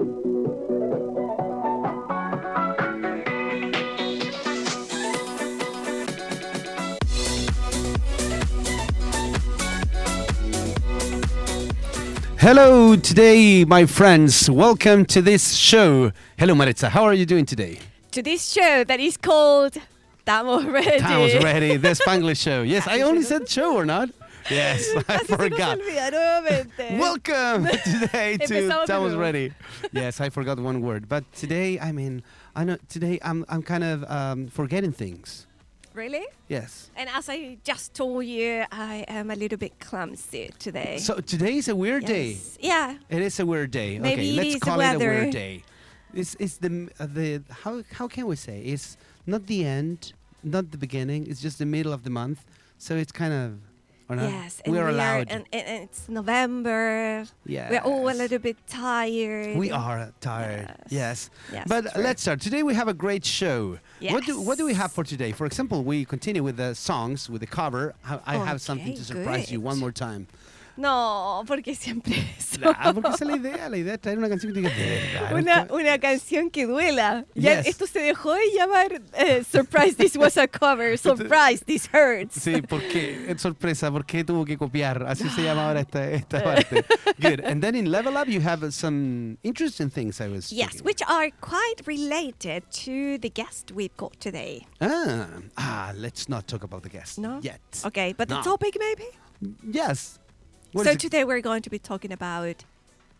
Hello, 0.00 0.16
today, 12.96 13.66
my 13.66 13.84
friends. 13.84 14.48
Welcome 14.48 15.04
to 15.04 15.20
this 15.20 15.52
show. 15.52 16.12
Hello, 16.38 16.54
Maritza. 16.54 16.88
How 16.88 17.04
are 17.04 17.12
you 17.12 17.26
doing 17.26 17.44
today? 17.44 17.78
To 18.12 18.22
this 18.22 18.50
show 18.50 18.84
that 18.84 19.00
is 19.00 19.18
called 19.18 19.76
Estamos 20.24 20.72
Ready. 20.72 21.02
Estamos 21.02 21.44
ready. 21.44 21.76
The 21.76 21.90
Spanglish 21.90 22.42
show. 22.42 22.62
Yes, 22.62 22.88
I 22.88 23.02
only 23.02 23.20
said 23.30 23.50
show 23.50 23.76
or 23.76 23.84
not? 23.84 24.08
Yes, 24.50 24.88
I 24.96 25.00
Así 25.02 25.26
se 25.26 25.32
nos 25.32 25.40
forgot. 25.40 25.78
olvida 25.78 26.10
nuevamente. 26.10 26.98
Welcome 26.98 27.68
today 27.84 28.36
to 28.38 28.54
Estamos 28.54 28.88
nuevo. 29.12 29.20
ready. 29.20 29.52
Yes, 29.92 30.20
I 30.20 30.28
forgot 30.30 30.58
one 30.58 30.80
word, 30.82 31.08
but 31.08 31.24
today, 31.32 31.78
I 31.78 31.92
mean, 31.92 32.22
I 32.56 32.64
know 32.64 32.76
today 32.88 33.18
I'm 33.22 33.44
I'm 33.48 33.62
kind 33.62 33.84
of 33.84 34.04
um, 34.10 34.48
forgetting 34.48 34.92
things. 34.92 35.46
Really? 35.94 36.24
Yes. 36.48 36.90
And 36.96 37.08
as 37.10 37.28
I 37.28 37.58
just 37.64 37.94
told 37.94 38.24
you, 38.24 38.64
I 38.70 39.04
am 39.08 39.30
a 39.30 39.34
little 39.34 39.58
bit 39.58 39.78
clumsy 39.80 40.50
today. 40.58 40.98
So 40.98 41.18
today 41.20 41.56
is 41.56 41.68
a 41.68 41.74
weird 41.74 42.04
day. 42.04 42.36
Yeah. 42.60 42.96
It 43.08 43.22
is 43.22 43.40
a 43.40 43.46
weird 43.46 43.70
day. 43.72 43.98
Maybe 43.98 44.30
okay, 44.38 44.50
let's 44.52 44.58
call 44.64 44.80
it 44.80 44.94
a 44.94 44.98
weird 44.98 45.30
day. 45.32 45.62
It's, 46.14 46.36
it's 46.38 46.56
the 46.58 46.88
uh, 46.98 47.06
the 47.06 47.42
how 47.62 47.82
how 47.92 48.08
can 48.08 48.26
we 48.26 48.36
say? 48.36 48.62
It's 48.62 48.96
not 49.26 49.46
the 49.46 49.64
end, 49.64 50.12
not 50.42 50.70
the 50.70 50.78
beginning. 50.78 51.26
It's 51.28 51.40
just 51.40 51.58
the 51.58 51.66
middle 51.66 51.92
of 51.92 52.02
the 52.04 52.10
month. 52.10 52.44
So 52.78 52.96
it's 52.96 53.12
kind 53.12 53.32
of 53.32 53.58
or 54.10 54.16
not? 54.16 54.28
Yes, 54.30 54.60
and 54.64 54.74
we're 54.74 54.86
we 54.86 54.90
allowed. 54.92 55.28
Are, 55.30 55.34
and, 55.36 55.44
and 55.52 55.82
it's 55.84 56.08
November. 56.08 57.24
yeah, 57.46 57.70
We're 57.70 57.80
all 57.80 58.08
a 58.10 58.12
little 58.12 58.38
bit 58.40 58.56
tired. 58.66 59.56
We 59.56 59.70
are 59.70 60.12
tired. 60.20 60.74
Yes. 60.88 61.30
Yes, 61.52 61.64
But 61.68 61.92
true. 61.92 62.02
let's 62.02 62.20
start. 62.22 62.40
Today 62.40 62.62
we 62.64 62.74
have 62.74 62.88
a 62.88 62.94
great 62.94 63.24
show. 63.24 63.78
What 64.10 64.24
do 64.26 64.40
what 64.40 64.58
do 64.58 64.64
we 64.66 64.74
have 64.74 64.90
for 64.92 65.04
today? 65.04 65.30
For 65.32 65.46
example, 65.46 65.84
we 65.84 66.04
continue 66.04 66.42
with 66.42 66.56
the 66.56 66.74
songs 66.74 67.30
with 67.30 67.40
the 67.40 67.46
cover. 67.46 67.94
I, 68.04 68.18
I 68.26 68.36
have 68.44 68.60
something 68.60 68.94
to 68.96 69.04
surprise 69.04 69.52
you 69.52 69.60
one 69.60 69.78
more 69.78 69.92
time. 69.92 70.26
No, 70.80 71.44
porque 71.46 71.74
siempre 71.74 72.16
eso. 72.38 72.60
Ah, 72.78 72.92
porque 72.94 73.10
esa 73.10 73.24
es 73.24 73.30
la 73.30 73.36
idea. 73.36 73.68
La 73.68 73.76
idea 73.76 73.94
es 73.94 74.00
traer 74.00 74.18
una 74.18 74.28
canción 74.28 74.52
que 74.54 74.60
diga 74.60 74.70
"Verdad, 74.70 75.34
Una, 75.34 75.60
esto-" 75.62 75.74
una 75.74 75.98
canción 75.98 76.50
que 76.50 76.66
duela. 76.66 77.26
Ya 77.34 77.56
Yes. 77.58 77.66
esto 77.66 77.86
se 77.86 78.00
dejó 78.00 78.32
de 78.32 78.40
llamar 78.54 79.02
eh, 79.14 79.44
Surprise, 79.44 79.94
this 79.96 80.16
was 80.16 80.36
a 80.38 80.48
cover. 80.48 80.96
Surprise, 80.98 81.64
this 81.66 81.88
hurts. 81.92 82.34
Sí, 82.42 82.62
porque 82.62 83.26
es 83.28 83.40
sorpresa, 83.42 83.90
porque 83.90 84.24
tuvo 84.24 84.44
que 84.44 84.56
copiar. 84.56 85.04
Así 85.06 85.28
se 85.28 85.42
llama 85.42 85.66
ahora 85.68 85.80
esta, 85.80 86.10
esta 86.10 86.42
parte. 86.44 86.84
Good. 87.18 87.44
And 87.44 87.60
then 87.62 87.74
in 87.74 87.90
Level 87.90 88.16
Up 88.16 88.28
you 88.28 88.40
have 88.40 88.70
some 88.72 89.36
interesting 89.42 89.90
things 89.90 90.20
I 90.20 90.28
was 90.28 90.50
Yes, 90.50 90.80
which 90.82 91.02
are 91.06 91.30
quite 91.40 91.82
related 91.86 92.62
to 92.84 93.18
the 93.20 93.28
guest 93.30 93.70
we've 93.72 93.94
got 93.96 94.18
today. 94.18 94.66
Ah, 94.80 95.26
ah, 95.58 95.92
let's 95.94 96.28
not 96.28 96.46
talk 96.46 96.64
about 96.64 96.82
the 96.82 96.88
guest 96.88 97.18
No? 97.18 97.38
yet. 97.42 97.60
Okay, 97.84 98.14
but 98.16 98.28
No. 98.30 98.36
the 98.38 98.42
topic 98.42 98.76
maybe? 98.78 99.04
Yes. 99.70 100.18
What 100.72 100.86
so 100.86 100.94
today 100.94 101.24
we're 101.24 101.40
going 101.40 101.62
to 101.62 101.70
be 101.70 101.78
talking 101.78 102.12
about 102.12 102.64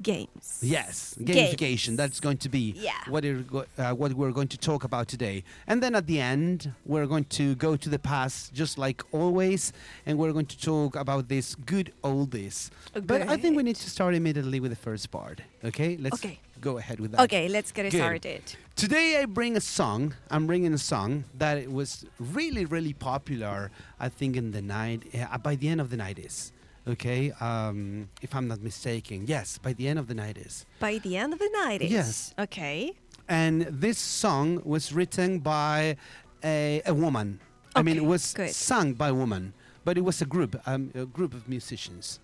games. 0.03 0.61
Yes, 0.62 1.15
Games. 1.23 1.53
gamification. 1.55 1.97
That's 1.97 2.20
going 2.20 2.39
to 2.39 2.48
be 2.48 2.75
Yeah. 2.79 2.93
what, 3.09 3.25
uh, 3.25 3.93
what 3.93 4.15
we're 4.15 4.31
going 4.31 4.48
to 4.48 4.56
talk 4.56 4.84
about 4.84 5.09
today. 5.09 5.45
And 5.67 5.83
then 5.83 5.95
at 5.95 6.06
the 6.06 6.21
end, 6.21 6.73
we're 6.87 7.06
going 7.06 7.25
to 7.41 7.55
go 7.56 7.77
to 7.77 7.89
the 7.89 7.98
past, 7.98 8.55
just 8.55 8.78
like 8.78 9.03
always, 9.12 9.73
and 10.06 10.17
we're 10.17 10.33
going 10.33 10.47
to 10.47 10.59
talk 10.59 10.97
about 10.97 11.28
this 11.28 11.55
good 11.55 11.93
old 12.03 12.31
oldies. 12.31 12.71
But 12.95 13.28
I 13.28 13.37
think 13.37 13.56
we 13.56 13.62
need 13.62 13.77
to 13.77 13.91
start 13.91 14.15
immediately 14.15 14.59
with 14.61 14.71
the 14.71 14.77
first 14.77 15.11
part. 15.11 15.41
Okay, 15.65 15.97
let's 15.98 16.25
Okay. 16.25 16.39
go 16.61 16.78
ahead 16.78 16.98
with 17.01 17.11
that. 17.12 17.21
Okay, 17.23 17.48
let's 17.48 17.71
get 17.73 17.84
it 17.87 17.91
Good. 17.91 17.98
started. 17.98 18.43
Today 18.77 19.21
I 19.21 19.27
bring 19.27 19.56
a 19.56 19.61
song. 19.61 20.15
I'm 20.31 20.47
bringing 20.47 20.73
a 20.73 20.78
song 20.78 21.25
that 21.37 21.59
it 21.59 21.71
was 21.71 22.06
really, 22.19 22.65
really 22.65 22.93
popular. 22.95 23.71
I 23.98 24.09
think 24.09 24.37
in 24.37 24.53
the 24.53 24.62
night, 24.62 25.03
uh, 25.15 25.37
by 25.39 25.56
the 25.56 25.69
end 25.69 25.81
of 25.81 25.91
the 25.91 25.97
90s. 25.97 26.53
Okay, 26.91 27.31
um, 27.41 28.09
if 28.21 28.34
I'm 28.34 28.49
not 28.49 28.61
mistaken. 28.62 29.25
Yes, 29.27 29.59
by 29.59 29.73
the 29.75 29.87
end 29.87 29.99
of 29.99 30.09
the 30.09 30.15
90s. 30.15 30.65
By 30.81 30.99
the 30.99 31.17
end 31.17 31.33
of 31.33 31.39
the 31.39 31.51
90s. 31.65 31.89
Yes. 31.89 32.34
Okay. 32.37 32.93
And 33.28 33.62
this 33.62 33.97
song 33.99 34.61
was 34.65 34.93
written 34.93 35.39
by 35.39 35.97
a, 36.43 36.83
a 36.84 36.93
woman. 36.93 37.39
I 37.77 37.83
mean, 37.83 37.97
it 37.97 38.05
was 38.05 38.34
good. 38.34 38.51
sung 38.51 38.95
by 38.95 39.09
a 39.11 39.15
woman, 39.15 39.55
but 39.84 39.97
it 39.97 40.01
was 40.01 40.21
a 40.21 40.27
group, 40.27 40.61
um, 40.67 40.91
a 40.97 41.06
group 41.06 41.33
of 41.33 41.49
musicians. 41.49 42.19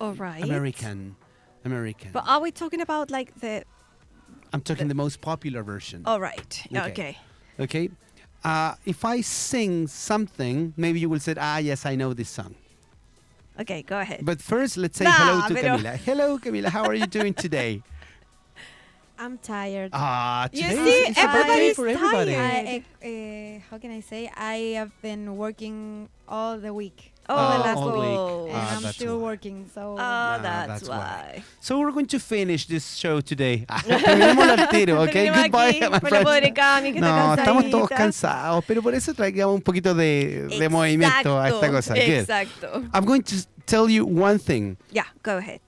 All 0.00 0.14
right. 0.14 0.44
American, 0.44 1.16
American. 1.64 2.10
But 2.12 2.24
are 2.28 2.40
we 2.40 2.52
talking 2.52 2.80
about 2.80 3.10
like 3.10 3.34
the. 3.40 3.64
I'm 4.52 4.60
talking 4.60 4.86
the 4.86 4.94
most 4.94 5.20
popular 5.20 5.64
version. 5.64 6.02
All 6.06 6.20
right. 6.20 6.62
Okay. 6.70 6.90
Okay. 6.90 7.18
Okay. 7.58 7.90
Uh, 8.44 8.74
if 8.84 9.04
I 9.04 9.22
sing 9.22 9.88
something, 9.88 10.72
maybe 10.76 11.00
you 11.00 11.08
will 11.08 11.18
say, 11.18 11.34
ah, 11.36 11.58
yes, 11.58 11.84
I 11.84 11.96
know 11.96 12.12
this 12.14 12.28
song. 12.28 12.54
Okay, 13.60 13.82
go 13.82 14.00
ahead. 14.00 14.20
But 14.24 14.42
first, 14.42 14.76
let's 14.76 14.98
say 14.98 15.04
Nah, 15.04 15.12
hello 15.12 15.48
to 15.48 15.54
pero- 15.54 15.76
Camila. 15.78 15.96
Hello, 16.04 16.38
Camila. 16.38 16.68
How 16.68 16.84
are 16.84 16.94
you 16.94 17.06
doing 17.06 17.34
today? 17.34 17.82
I'm 19.16 19.38
tired. 19.38 19.90
Ah, 19.92 20.48
You 20.52 20.62
today 20.62 20.74
see, 20.74 20.90
is 21.10 21.18
a 21.18 21.22
birthday 21.22 21.38
everybody's 21.38 21.76
for 21.76 21.86
everybody. 21.88 22.34
tired. 22.34 22.66
I, 22.66 23.06
uh, 23.06 23.60
how 23.70 23.78
can 23.78 23.92
I 23.92 24.00
say? 24.00 24.28
I 24.36 24.74
have 24.74 24.90
been 25.02 25.36
working 25.36 26.08
all 26.28 26.58
the 26.58 26.74
week. 26.74 27.13
Oh, 27.28 27.34
all 27.34 27.52
the 27.58 27.64
last 27.64 27.76
all 27.78 27.92
week, 27.92 28.00
week. 28.00 28.52
and 28.54 28.62
Ah, 28.62 28.76
I'm 28.76 28.82
that's 28.82 28.96
still 28.96 29.18
why. 29.18 29.24
working. 29.24 29.70
So 29.74 29.80
Oh, 29.92 29.96
Nah, 29.96 30.38
that's, 30.38 30.68
that's 30.68 30.88
why. 30.88 30.98
why. 31.38 31.42
So 31.60 31.78
we're 31.80 31.90
going 31.92 32.06
to 32.06 32.18
finish 32.18 32.66
this 32.66 32.96
show 32.96 33.20
today. 33.20 33.64
Terminemos 33.88 34.46
al 34.58 34.68
tiro, 34.68 35.00
okay? 35.02 35.26
Tenemos 35.30 35.42
Goodbye, 35.44 35.68
aquí 35.70 35.80
my 35.90 36.00
con 36.00 36.10
la 36.10 36.20
pobre 36.22 36.40
friends. 36.52 36.54
Cami 36.54 36.92
que 36.92 37.00
No, 37.00 37.06
está 37.06 37.42
estamos 37.42 37.70
todos 37.70 37.88
cansadita. 37.88 37.96
cansados, 37.96 38.64
pero 38.66 38.82
por 38.82 38.94
eso 38.94 39.14
traigamos 39.14 39.54
un 39.54 39.62
poquito 39.62 39.94
de, 39.94 40.48
de 40.48 40.68
movimiento 40.68 41.40
a 41.40 41.48
esta 41.48 41.66
Exacto, 41.66 41.72
cosa. 41.72 41.94
Good. 41.94 42.20
Exacto. 42.20 42.82
I'm 42.92 43.04
going 43.06 43.22
to 43.22 43.36
tell 43.64 43.88
you 43.88 44.04
one 44.04 44.38
thing. 44.38 44.76
Yeah, 44.92 45.06
go 45.22 45.38
ahead. 45.38 45.60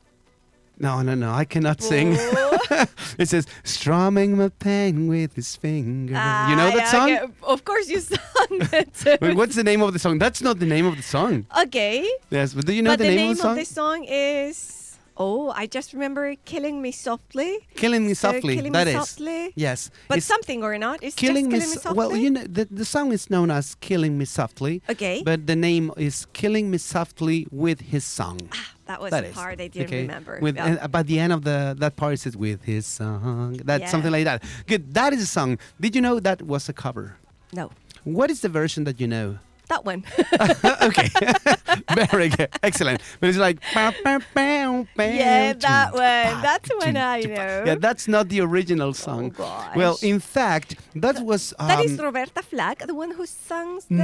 No, 0.79 1.03
no, 1.03 1.15
no, 1.15 1.33
I 1.33 1.45
cannot 1.45 1.81
sing. 1.81 2.17
Oh. 2.19 2.59
it 3.19 3.29
says, 3.29 3.47
strumming 3.65 4.37
my 4.37 4.51
pain 4.51 5.09
with 5.09 5.35
his 5.35 5.57
finger. 5.57 6.15
Ah, 6.17 6.51
you 6.51 6.57
know 6.57 6.71
that 6.71 6.77
yeah, 6.77 6.91
song? 6.91 7.11
okay. 7.11 7.33
Of 7.43 7.65
course 7.65 7.89
you 7.89 8.01
sung 8.01 8.21
it. 8.51 9.21
Wait, 9.21 9.37
what's 9.37 9.57
the 9.57 9.65
name 9.65 9.83
of 9.83 9.93
the 9.93 9.99
song? 9.99 10.19
That's 10.19 10.43
not 10.43 10.59
the 10.59 10.67
name 10.67 10.85
of 10.87 10.97
the 10.97 11.03
song. 11.03 11.47
okay. 11.63 12.07
Yes, 12.31 12.53
but 12.53 12.67
do 12.67 12.73
you 12.75 12.83
know 12.83 12.93
but 12.93 12.99
the, 12.99 13.09
name, 13.09 13.31
of 13.31 13.37
the 13.37 13.43
song? 13.43 13.53
Of 13.53 13.57
the 13.59 13.65
song 13.65 14.05
is. 14.05 14.83
Oh, 15.19 15.49
I 15.49 15.67
just 15.67 15.95
remember 15.95 16.35
Killing 16.45 16.83
Me 16.83 16.93
Softly. 16.93 17.67
Killing 17.75 18.07
Me 18.07 18.13
So, 18.13 18.33
Softly. 18.33 18.57
Killing 18.57 18.73
That 18.73 18.87
Me 18.87 18.93
is. 18.93 18.99
Softly. 18.99 19.53
Yes. 19.57 19.91
But 20.09 20.19
it's 20.19 20.27
something 20.27 20.63
or 20.63 20.77
not. 20.77 21.03
It's 21.03 21.17
Killing 21.17 21.51
just 21.51 21.53
Me 21.53 21.59
Killing 21.59 21.71
Me 21.71 21.77
Softly. 21.77 21.97
Well, 21.97 22.17
you 22.17 22.31
know, 22.31 22.43
the, 22.43 22.67
the 22.71 22.85
song 22.85 23.13
is 23.13 23.31
known 23.31 23.51
as 23.51 23.77
Killing 23.77 24.19
Me 24.19 24.27
Softly. 24.27 24.83
Okay. 24.91 25.23
But 25.25 25.47
the 25.47 25.57
name 25.57 25.91
is 25.97 26.27
Killing 26.35 26.71
Me 26.71 26.77
Softly 26.77 27.47
with 27.51 27.81
his 27.81 28.05
song. 28.05 28.41
Ah, 28.53 28.73
that 28.87 29.01
was 29.01 29.11
That 29.11 29.25
the 29.27 29.33
part 29.33 29.61
I 29.61 29.69
didn't 29.69 29.87
okay? 29.89 30.03
remember. 30.03 30.39
With 30.41 30.57
Yeah. 30.57 30.67
and 30.67 30.79
uh, 30.81 30.89
by 30.89 31.03
the 31.03 31.19
end 31.19 31.33
of 31.33 31.43
the 31.45 31.75
that 31.79 31.97
part 31.97 32.15
it 32.15 32.21
says 32.21 32.37
with 32.37 32.63
his 32.65 32.87
song. 32.87 33.61
That's 33.65 33.83
Yeah. 33.83 33.89
something 33.91 34.13
like 34.13 34.25
that. 34.25 34.43
Good. 34.67 34.95
That 34.95 35.13
is 35.13 35.23
a 35.23 35.27
song. 35.27 35.59
Did 35.81 35.95
you 35.97 36.01
know 36.03 36.21
that 36.21 36.43
was 36.43 36.69
a 36.69 36.73
cover? 36.73 37.17
no, 37.53 37.71
What 38.05 38.31
is 38.31 38.41
the 38.41 38.49
version 38.49 38.85
that 38.85 39.01
you 39.01 39.07
know? 39.09 39.39
that 39.69 39.85
one. 39.85 40.05
okay. 40.89 41.09
Very 42.13 42.29
good. 42.29 42.49
Excellent. 42.63 43.03
But 43.19 43.29
it's 43.31 43.39
like 43.39 43.59
yeah, 43.75 45.53
that 45.69 45.93
one. 45.93 46.43
That's 46.43 46.69
the 46.69 46.77
one 46.77 46.97
I 46.97 47.21
know. 47.21 47.65
Yeah, 47.67 47.75
that's 47.87 48.07
not 48.09 48.29
the 48.29 48.41
original 48.41 48.93
song. 48.95 49.25
Oh, 49.27 49.39
gosh. 49.43 49.77
Well, 49.77 49.99
in 50.03 50.21
fact, 50.21 50.77
that 50.95 51.17
was 51.25 51.53
um, 51.59 51.69
that 51.69 51.85
is 51.85 51.99
Roberta 51.99 52.43
Flack, 52.43 52.87
the 52.87 52.95
one 52.95 53.11
who 53.13 53.27
sings 53.27 53.85
the 53.87 53.95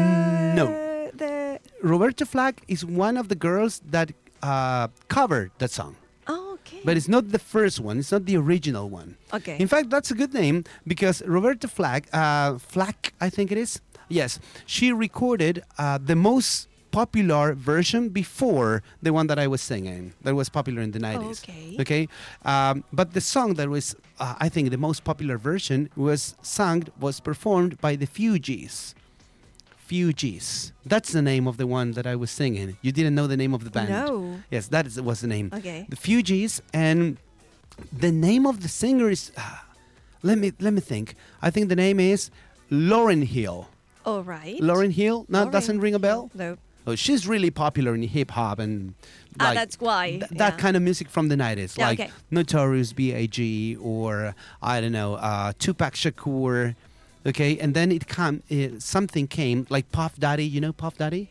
No. 0.59 0.67
the. 1.15 1.61
Roberta 1.83 2.25
Flack 2.27 2.63
is 2.69 2.85
one 2.85 3.17
of 3.17 3.29
the 3.29 3.37
girls 3.37 3.81
that 3.91 4.11
uh, 4.43 4.89
covered 5.09 5.51
that 5.59 5.71
song. 5.71 5.97
Oh, 6.29 6.55
okay. 6.55 6.81
But 6.85 6.97
it's 6.97 7.09
not 7.09 7.31
the 7.31 7.39
first 7.39 7.81
one. 7.81 7.99
It's 7.99 8.13
not 8.13 8.25
the 8.27 8.37
original 8.37 8.89
one. 8.89 9.17
okay. 9.33 9.57
In 9.59 9.69
fact, 9.69 9.91
that's 9.91 10.11
a 10.11 10.15
good 10.15 10.33
name 10.35 10.65
because 10.87 11.23
Roberta 11.27 11.69
Flack, 11.69 12.09
uh, 12.13 12.59
Flack, 12.59 13.13
I 13.21 13.29
think 13.31 13.51
it 13.53 13.59
is. 13.59 13.81
Yes, 14.09 14.39
she 14.67 14.93
recorded 14.93 15.63
uh, 15.79 15.99
the 15.99 16.15
most 16.17 16.69
popular 16.91 17.55
version 17.55 18.11
before 18.11 18.83
the 19.01 19.11
one 19.13 19.27
that 19.27 19.39
I 19.39 19.47
was 19.47 19.63
singing. 19.63 20.13
That 20.23 20.35
was 20.35 20.51
popular 20.51 20.83
in 20.83 20.91
the 20.91 20.99
90s. 20.99 21.43
Okay. 21.43 21.77
Okay. 21.81 22.09
Um, 22.45 22.85
but 22.93 23.15
the 23.15 23.21
song 23.23 23.55
that 23.55 23.71
was, 23.71 23.97
uh, 24.21 24.35
I 24.39 24.51
think, 24.51 24.71
the 24.71 24.77
most 24.77 25.03
popular 25.03 25.39
version 25.39 25.89
was 25.97 26.35
sung, 26.43 26.85
was 27.01 27.19
performed 27.21 27.81
by 27.81 27.97
the 27.97 28.07
Fugees. 28.07 28.93
Fugees. 29.93 30.73
That's 30.87 31.13
the 31.13 31.21
name 31.23 31.47
of 31.47 31.57
the 31.59 31.67
one 31.67 31.93
that 31.93 32.07
I 32.07 32.17
was 32.17 32.31
singing. 32.31 32.77
You 32.81 32.93
didn't 32.93 33.15
know 33.15 33.27
the 33.27 33.37
name 33.37 33.53
of 33.53 33.65
the 33.65 33.71
band. 33.71 33.91
No. 33.91 34.39
Yes, 34.51 34.69
that 34.69 34.87
is, 34.87 35.01
was 35.01 35.21
the 35.21 35.27
name. 35.29 35.51
Okay. 35.53 35.87
The 35.89 35.97
Fugees, 35.97 36.61
and 36.73 37.19
the 37.93 38.11
name 38.11 38.47
of 38.47 38.63
the 38.63 38.69
singer 38.69 39.11
is. 39.11 39.33
ah, 39.37 39.67
let 40.23 40.39
me 40.39 40.53
let 40.61 40.73
me 40.73 40.81
think. 40.81 41.15
I 41.43 41.51
think 41.51 41.69
the 41.69 41.77
name 41.77 42.01
is 42.01 42.31
Lauryn 42.71 43.25
Hill. 43.25 43.69
All 44.07 44.23
right. 44.23 44.59
Lauryn 44.61 44.93
Hill. 44.93 45.27
No, 45.29 45.45
Lauryn 45.47 45.53
doesn't 45.53 45.81
ring 45.81 45.95
a 45.95 45.99
bell. 45.99 46.31
No. 46.35 46.57
Oh, 46.87 46.97
she's 46.97 47.29
really 47.29 47.51
popular 47.51 47.95
in 47.95 48.03
hip 48.03 48.33
hop 48.33 48.59
and 48.59 48.95
Ah, 49.39 49.45
like 49.47 49.55
that's 49.55 49.79
why. 49.79 50.11
th- 50.19 50.31
that 50.33 50.55
yeah. 50.55 50.59
kind 50.59 50.77
of 50.77 50.83
music 50.83 51.09
from 51.09 51.29
the 51.29 51.37
90s, 51.37 51.79
Yeah, 51.79 51.87
like 51.87 52.01
okay. 52.01 52.11
Notorious 52.33 52.93
B.I.G. 52.93 53.77
or 53.81 54.35
I 54.61 54.81
don't 54.81 54.91
know, 54.93 55.15
uh, 55.15 55.53
Tupac 55.61 55.95
Shakur. 55.95 56.75
Okay, 57.27 57.59
and 57.59 57.75
then 57.75 57.93
it 57.93 58.07
come 58.09 58.43
uh, 58.51 58.79
something 58.79 59.27
came 59.29 59.67
like 59.71 59.91
Puff 59.93 60.19
Daddy. 60.19 60.45
You 60.45 60.61
know 60.61 60.73
Puff 60.73 60.99
Daddy? 60.99 61.29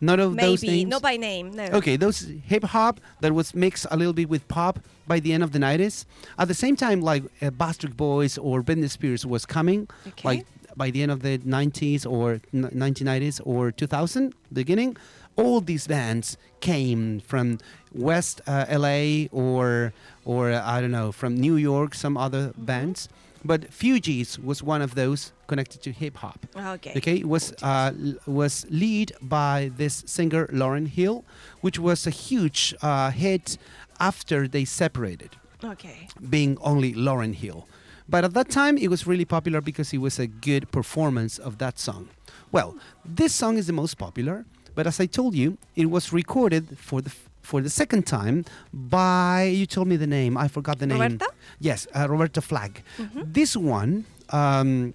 None 0.00 0.20
of 0.20 0.36
those 0.36 0.62
Maybe 0.62 0.76
names. 0.78 0.90
not 0.90 1.02
by 1.02 1.16
name. 1.16 1.52
No. 1.52 1.64
Okay, 1.78 1.96
those 1.96 2.28
hip 2.44 2.64
hop 2.64 3.00
that 3.20 3.32
was 3.32 3.54
mixed 3.54 3.86
a 3.90 3.96
little 3.96 4.12
bit 4.12 4.28
with 4.28 4.46
pop 4.48 4.78
by 5.06 5.20
the 5.20 5.32
end 5.32 5.42
of 5.42 5.52
the 5.52 5.58
90s. 5.58 6.04
At 6.38 6.48
the 6.48 6.54
same 6.54 6.76
time, 6.76 7.00
like 7.00 7.22
uh, 7.40 7.50
Backstreet 7.50 7.96
Boys 7.96 8.36
or 8.36 8.62
Britney 8.62 8.90
Spears 8.90 9.24
was 9.24 9.46
coming, 9.46 9.88
Okay. 10.08 10.28
like 10.28 10.46
by 10.76 10.90
the 10.90 11.00
end 11.02 11.10
of 11.12 11.22
the 11.22 11.38
90s 11.38 12.04
or 12.04 12.42
n- 12.52 12.68
1990s 12.74 13.40
or 13.46 13.70
2000 13.70 14.34
beginning, 14.52 14.98
all 15.36 15.62
these 15.62 15.86
bands 15.86 16.36
came 16.60 17.20
from 17.20 17.58
West 17.94 18.42
uh, 18.46 18.66
LA 18.70 19.28
or 19.32 19.94
or 20.26 20.50
uh, 20.52 20.62
I 20.62 20.82
don't 20.82 20.90
know 20.90 21.10
from 21.10 21.36
New 21.36 21.56
York, 21.56 21.94
some 21.94 22.18
other 22.18 22.52
bands. 22.58 23.08
But 23.46 23.70
Fugees 23.70 24.38
was 24.42 24.62
one 24.62 24.82
of 24.82 24.94
those 24.94 25.32
connected 25.46 25.82
to 25.82 25.92
hip 25.92 26.16
hop. 26.16 26.46
Okay. 26.56 26.94
Okay, 26.96 27.16
it 27.16 27.28
was 27.28 27.52
uh, 27.62 27.92
was 28.26 28.66
lead 28.70 29.12
by 29.22 29.70
this 29.76 30.02
singer 30.06 30.46
Lauryn 30.52 30.88
Hill, 30.88 31.24
which 31.60 31.78
was 31.78 32.06
a 32.06 32.10
huge 32.10 32.74
uh, 32.82 33.10
hit 33.10 33.58
after 34.00 34.48
they 34.48 34.64
separated, 34.64 35.30
Okay. 35.64 36.08
being 36.28 36.58
only 36.60 36.92
Lauryn 36.94 37.34
Hill. 37.34 37.66
But 38.08 38.24
at 38.24 38.34
that 38.34 38.48
time, 38.50 38.78
it 38.78 38.88
was 38.88 39.06
really 39.06 39.24
popular 39.24 39.60
because 39.60 39.92
it 39.92 39.98
was 40.00 40.18
a 40.18 40.26
good 40.26 40.70
performance 40.70 41.38
of 41.38 41.58
that 41.58 41.78
song. 41.78 42.08
Well, 42.52 42.76
this 43.04 43.34
song 43.34 43.56
is 43.58 43.66
the 43.66 43.72
most 43.72 43.94
popular, 43.98 44.44
but 44.74 44.86
as 44.86 45.00
I 45.00 45.06
told 45.06 45.34
you, 45.34 45.56
it 45.74 45.86
was 45.90 46.12
recorded 46.12 46.78
for 46.78 47.00
the 47.02 47.10
f- 47.10 47.28
for 47.46 47.62
the 47.62 47.70
second 47.70 48.02
time 48.06 48.44
by 48.72 49.44
you 49.44 49.66
told 49.66 49.86
me 49.86 49.96
the 49.96 50.06
name. 50.06 50.36
I 50.36 50.48
forgot 50.48 50.78
the 50.80 50.86
name. 50.86 51.00
Roberta? 51.00 51.28
Yes, 51.60 51.86
uh, 51.94 52.06
Roberta 52.10 52.40
Flack. 52.42 52.82
Mhm. 52.98 53.32
This 53.32 53.56
one 53.56 54.04
um, 54.30 54.94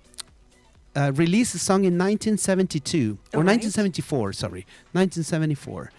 uh, 0.95 1.11
released 1.15 1.53
the 1.53 1.59
song 1.59 1.85
in 1.85 1.97
1972 1.97 3.17
or 3.33 3.39
All 3.39 3.43
right. 3.47 3.63
1974. 3.63 4.33
Sorry, 4.33 4.65
1974, 4.91 5.91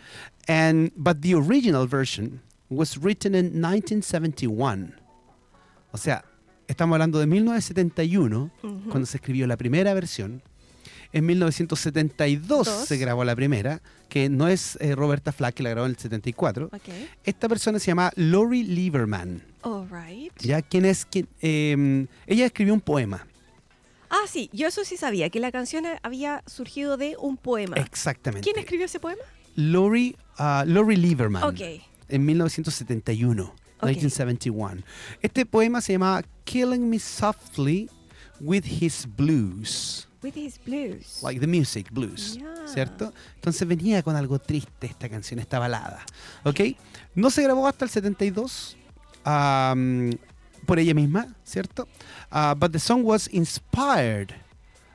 and 0.47 0.91
but 0.97 1.23
the 1.23 1.33
original 1.35 1.87
version 1.87 2.41
was 2.69 2.99
written 2.99 3.35
in 3.35 3.47
1971. 3.61 4.93
O 5.95 5.97
sea, 5.97 6.23
estamos 6.69 6.95
hablando 6.97 7.19
de 7.19 7.27
1971 7.27 8.51
Mhm. 8.63 8.91
cuando 8.91 9.07
se 9.07 9.17
escribió 9.19 9.47
la 9.47 9.57
primera 9.57 9.95
versión. 9.95 10.43
En 11.13 11.27
1972 11.27 12.67
Dos. 12.67 12.89
se 12.89 12.97
grabó 12.97 13.25
la 13.25 13.37
primera, 13.37 13.83
que 14.09 14.29
no 14.29 14.49
es 14.49 14.77
eh, 14.81 14.95
Roberta 14.95 15.33
Flack, 15.33 15.55
que 15.55 15.63
la 15.63 15.71
grabó 15.71 15.87
en 15.87 15.93
el 15.93 15.99
74. 15.99 16.71
Okay. 16.73 17.09
Esta 17.25 17.49
persona 17.49 17.79
se 17.79 17.87
llama 17.87 18.13
Lori 18.17 18.65
Lieberman. 18.65 19.43
All 19.63 19.89
right. 19.91 20.33
¿Ya? 20.39 20.63
¿Quién 20.63 20.85
es? 20.85 21.05
quién? 21.05 21.29
Eh, 21.41 22.07
ella 22.27 22.47
escribió 22.47 22.75
un 22.75 22.81
poema. 22.81 23.27
Ah, 24.11 24.27
sí, 24.29 24.51
yo 24.53 24.69
eso 24.69 24.85
sí 24.85 24.99
sabía, 24.99 25.31
que 25.31 25.41
la 25.41 25.51
canción 25.51 25.85
había 26.03 26.43
surgido 26.47 26.99
de 26.99 27.17
un 27.19 27.39
poema. 27.39 27.77
Exactamente. 27.77 28.45
¿Quién 28.45 28.59
escribió 28.59 28.85
ese 28.85 29.01
poema? 29.01 29.23
Lori, 29.57 30.17
ah, 30.37 30.65
Lori 30.67 30.97
Lieberman. 30.97 31.43
Ok. 31.45 31.61
En 32.09 32.27
1971. 32.27 33.55
1971. 33.83 34.83
Este 35.21 35.47
poema 35.47 35.81
se 35.81 35.93
llama 35.93 36.23
Killing 36.45 36.89
Me 36.89 36.99
Softly 36.99 37.89
with 38.41 38.65
His 38.65 39.07
Blues. 39.17 40.09
With 40.23 40.35
his 40.37 40.59
blues. 40.59 41.21
Like 41.23 41.41
the 41.41 41.47
music, 41.47 41.91
blues. 41.93 42.37
Yeah. 42.37 42.67
¿Cierto? 42.67 43.13
Entonces 43.37 43.67
venía 43.67 44.03
con 44.03 44.15
algo 44.17 44.39
triste 44.39 44.87
esta 44.87 45.09
canción, 45.09 45.41
esta 45.41 45.59
balada. 45.59 46.05
¿Ok? 46.45 46.61
No 47.15 47.29
se 47.31 47.43
grabó 47.43 47.67
hasta 47.67 47.85
el 47.85 47.91
72 47.91 48.77
um, 49.27 50.11
por 50.67 50.79
ella 50.79 50.95
misma, 50.95 51.35
¿cierto? 51.45 51.89
Uh, 52.31 52.55
but 52.55 52.71
the 52.73 52.79
song 52.79 53.03
was 53.05 53.27
inspired 53.33 54.33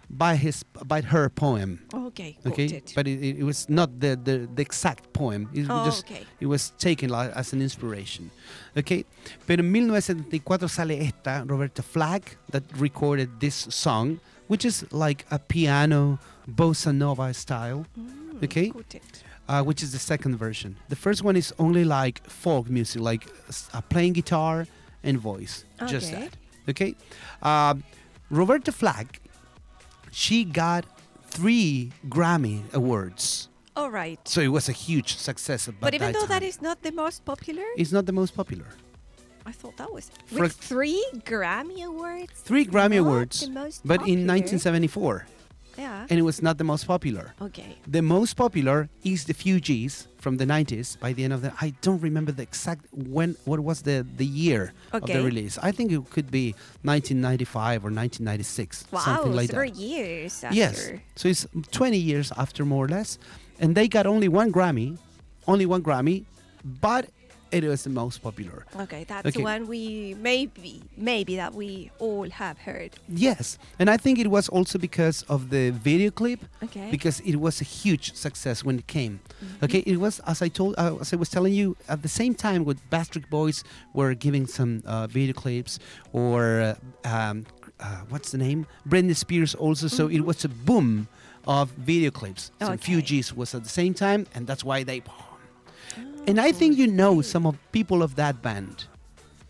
by 0.09 0.35
his 0.37 0.63
by 0.85 1.01
her 1.01 1.29
poem. 1.29 1.79
Okay, 1.93 2.37
Okay, 2.45 2.65
it. 2.65 2.93
but 2.95 3.05
it, 3.07 3.21
it 3.39 3.43
was 3.43 3.67
not 3.67 3.89
the, 3.99 4.15
the, 4.15 4.47
the 4.55 4.61
exact 4.61 5.11
poem. 5.11 5.49
It 5.53 5.67
Oh, 5.69 5.83
just 5.85 6.05
okay. 6.05 6.25
it 6.39 6.45
was 6.45 6.71
taken 6.77 7.09
like, 7.09 7.31
as 7.35 7.51
an 7.51 7.61
inspiration. 7.61 8.31
Okay, 8.77 9.05
pero 9.45 9.61
en 9.61 9.69
1974 9.73 10.69
sale 10.69 11.01
esta 11.03 11.43
Roberta 11.45 11.83
Flack 11.83 12.37
that 12.51 12.63
recorded 12.79 13.29
this 13.41 13.67
song, 13.69 14.21
which 14.47 14.65
is 14.65 14.85
like 14.91 15.25
a 15.31 15.39
piano 15.39 16.19
bossa 16.49 16.93
nova 16.95 17.33
style, 17.33 17.85
Mm, 17.97 18.43
okay. 18.43 18.71
uh, 19.49 19.63
which 19.63 19.81
is 19.83 19.91
the 19.91 19.99
second 19.99 20.37
version. 20.37 20.75
The 20.89 20.95
first 20.95 21.23
one 21.23 21.35
is 21.35 21.53
only 21.59 21.83
like 21.83 22.25
folk 22.29 22.69
music, 22.69 23.01
like 23.01 23.23
uh, 23.73 23.81
playing 23.89 24.13
guitar 24.13 24.67
and 25.03 25.17
voice, 25.19 25.65
just 25.87 26.11
that. 26.11 26.35
Okay, 26.69 26.95
um, 27.41 27.83
Roberta 28.29 28.71
Flack, 28.71 29.21
she 30.11 30.43
got 30.43 30.85
three 31.27 31.91
Grammy 32.09 32.61
awards. 32.73 33.49
All 33.75 33.91
right. 33.91 34.19
So 34.27 34.41
it 34.41 34.47
was 34.47 34.67
a 34.69 34.71
huge 34.71 35.17
success. 35.17 35.69
But 35.79 35.93
even 35.93 36.11
though 36.11 36.25
that 36.25 36.39
time. 36.41 36.49
is 36.49 36.61
not 36.61 36.81
the 36.81 36.91
most 36.91 37.23
popular, 37.25 37.63
it's 37.77 37.91
not 37.91 38.05
the 38.05 38.11
most 38.11 38.35
popular. 38.35 38.65
I 39.47 39.51
thought 39.53 39.77
that 39.77 39.91
was 39.97 40.11
with 40.33 40.53
three 40.53 41.03
Grammy 41.31 41.79
awards. 41.91 42.33
Three 42.49 42.65
Grammy 42.65 42.99
awards, 42.99 43.35
but 43.91 43.99
in 44.13 44.27
1974, 44.27 45.25
Yeah. 45.77 46.05
and 46.09 46.19
it 46.19 46.23
was 46.23 46.41
not 46.41 46.57
the 46.57 46.63
most 46.65 46.83
popular. 46.85 47.33
Okay. 47.41 47.77
The 47.87 48.01
most 48.01 48.33
popular 48.35 48.89
is 49.03 49.23
the 49.29 49.33
Fugees 49.33 50.07
from 50.23 50.35
the 50.41 50.45
90s. 50.45 50.99
By 50.99 51.13
the 51.13 51.23
end 51.23 51.33
of 51.33 51.41
the, 51.43 51.53
I 51.61 51.67
don't 51.85 52.01
remember 52.01 52.31
the 52.33 52.43
exact 52.43 52.83
when. 52.91 53.29
What 53.45 53.59
was 53.69 53.77
the 53.83 54.05
the 54.21 54.25
year 54.25 54.73
of 54.91 55.01
the 55.07 55.21
release? 55.23 55.55
I 55.69 55.71
think 55.71 55.87
it 55.93 56.01
could 56.15 56.29
be 56.29 56.45
1995 56.83 57.85
or 57.85 57.91
1996, 57.91 58.85
Wow, 58.91 58.99
something 58.99 59.33
like 59.33 59.49
several 59.49 59.71
that. 59.71 59.79
years 59.79 60.43
after. 60.43 60.55
Yes, 60.55 60.91
so 61.15 61.29
it's 61.29 61.47
20 61.71 61.97
years 61.97 62.31
after 62.37 62.65
more 62.65 62.83
or 62.85 62.89
less, 62.89 63.17
and 63.61 63.75
they 63.75 63.87
got 63.87 64.05
only 64.05 64.27
one 64.27 64.51
Grammy, 64.51 64.97
only 65.47 65.65
one 65.65 65.81
Grammy, 65.83 66.25
but 66.65 67.07
it 67.51 67.63
was 67.63 67.83
the 67.83 67.89
most 67.89 68.21
popular. 68.21 68.65
Okay, 68.79 69.03
that's 69.07 69.27
Okay. 69.27 69.43
one 69.43 69.67
we 69.67 70.15
maybe 70.19 70.81
maybe 70.97 71.35
that 71.37 71.53
we 71.53 71.89
all 71.99 72.29
have 72.29 72.57
heard. 72.59 72.91
Yes, 73.07 73.57
and 73.79 73.89
I 73.89 73.97
think 73.97 74.19
it 74.19 74.27
was 74.27 74.49
also 74.49 74.77
because 74.79 75.23
of 75.29 75.49
the 75.49 75.71
video 75.71 76.11
clip, 76.11 76.39
Okay. 76.63 76.89
because 76.91 77.19
it 77.21 77.35
was 77.37 77.61
a 77.61 77.63
huge 77.63 78.13
success 78.15 78.63
when 78.63 78.77
it 78.79 78.87
came. 78.87 79.19
Mhm. 79.41 79.63
Okay, 79.63 79.79
it 79.85 79.97
was 79.99 80.19
as 80.25 80.41
I 80.41 80.49
told, 80.49 80.75
uh, 80.77 80.97
as 81.01 81.13
I 81.13 81.15
was 81.17 81.29
telling 81.29 81.53
you, 81.53 81.75
at 81.87 82.01
the 82.01 82.09
same 82.09 82.33
time 82.33 82.63
with 82.65 82.77
Backstreet 82.89 83.29
Boys 83.29 83.63
were 83.93 84.13
giving 84.13 84.47
some 84.47 84.81
uh, 84.85 85.07
video 85.07 85.33
clips, 85.33 85.79
or 86.11 86.75
uh, 87.03 87.07
um, 87.07 87.45
uh, 87.79 88.01
what's 88.09 88.31
the 88.31 88.37
name? 88.37 88.65
Britney 88.87 89.15
Spears 89.15 89.55
also. 89.55 89.87
So 89.87 90.07
it 90.07 90.21
Mhm. 90.21 90.25
was 90.25 90.43
a 90.45 90.49
boom 90.49 91.07
of 91.45 91.71
video 91.77 92.11
clips. 92.11 92.51
So 92.59 92.71
Okay. 92.73 92.77
Fugees 92.95 93.31
was 93.33 93.53
at 93.55 93.63
the 93.63 93.69
same 93.69 93.93
time, 93.93 94.25
and 94.35 94.47
that's 94.47 94.63
why 94.63 94.83
they. 94.83 95.01
And 96.27 96.39
I 96.41 96.51
think 96.51 96.77
you 96.77 96.87
know 96.87 97.21
some 97.21 97.45
of 97.47 97.55
people 97.71 98.03
of 98.03 98.15
that 98.15 98.41
band. 98.41 98.85